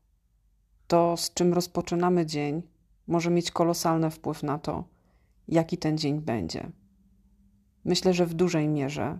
to, 0.91 1.17
z 1.17 1.33
czym 1.33 1.53
rozpoczynamy 1.53 2.25
dzień, 2.25 2.61
może 3.07 3.29
mieć 3.29 3.51
kolosalny 3.51 4.11
wpływ 4.11 4.43
na 4.43 4.59
to, 4.59 4.83
jaki 5.47 5.77
ten 5.77 5.97
dzień 5.97 6.21
będzie. 6.21 6.71
Myślę, 7.85 8.13
że 8.13 8.25
w 8.25 8.33
dużej 8.33 8.67
mierze 8.67 9.19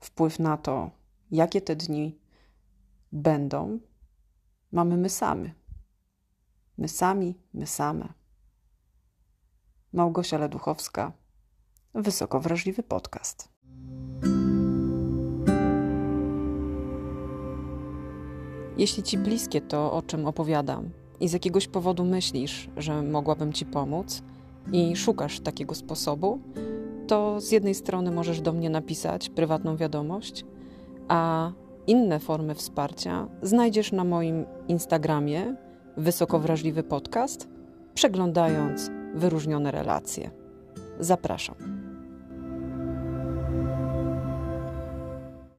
wpływ 0.00 0.38
na 0.38 0.56
to, 0.56 0.90
jakie 1.30 1.60
te 1.60 1.76
dni 1.76 2.18
będą, 3.12 3.78
mamy 4.72 4.96
my 4.96 5.08
sami. 5.08 5.52
My 6.78 6.88
sami, 6.88 7.34
my 7.54 7.66
same. 7.66 8.12
Małgosia 9.92 10.38
Leduchowska, 10.38 11.12
Wysoko 11.94 12.40
Wrażliwy 12.40 12.82
Podcast. 12.82 13.48
Jeśli 18.76 19.02
ci 19.02 19.18
bliskie 19.18 19.60
to, 19.60 19.92
o 19.92 20.02
czym 20.02 20.26
opowiadam, 20.26 21.01
i 21.22 21.28
z 21.28 21.32
jakiegoś 21.32 21.68
powodu 21.68 22.04
myślisz, 22.04 22.68
że 22.76 23.02
mogłabym 23.02 23.52
ci 23.52 23.66
pomóc 23.66 24.22
i 24.72 24.96
szukasz 24.96 25.40
takiego 25.40 25.74
sposobu, 25.74 26.38
to 27.06 27.40
z 27.40 27.50
jednej 27.50 27.74
strony 27.74 28.10
możesz 28.10 28.40
do 28.40 28.52
mnie 28.52 28.70
napisać 28.70 29.28
prywatną 29.28 29.76
wiadomość, 29.76 30.44
a 31.08 31.52
inne 31.86 32.20
formy 32.20 32.54
wsparcia 32.54 33.28
znajdziesz 33.42 33.92
na 33.92 34.04
moim 34.04 34.44
Instagramie 34.68 35.56
Wysoko 35.96 36.38
Wrażliwy 36.38 36.82
Podcast, 36.82 37.48
przeglądając 37.94 38.90
wyróżnione 39.14 39.70
relacje. 39.70 40.30
Zapraszam. 41.00 41.81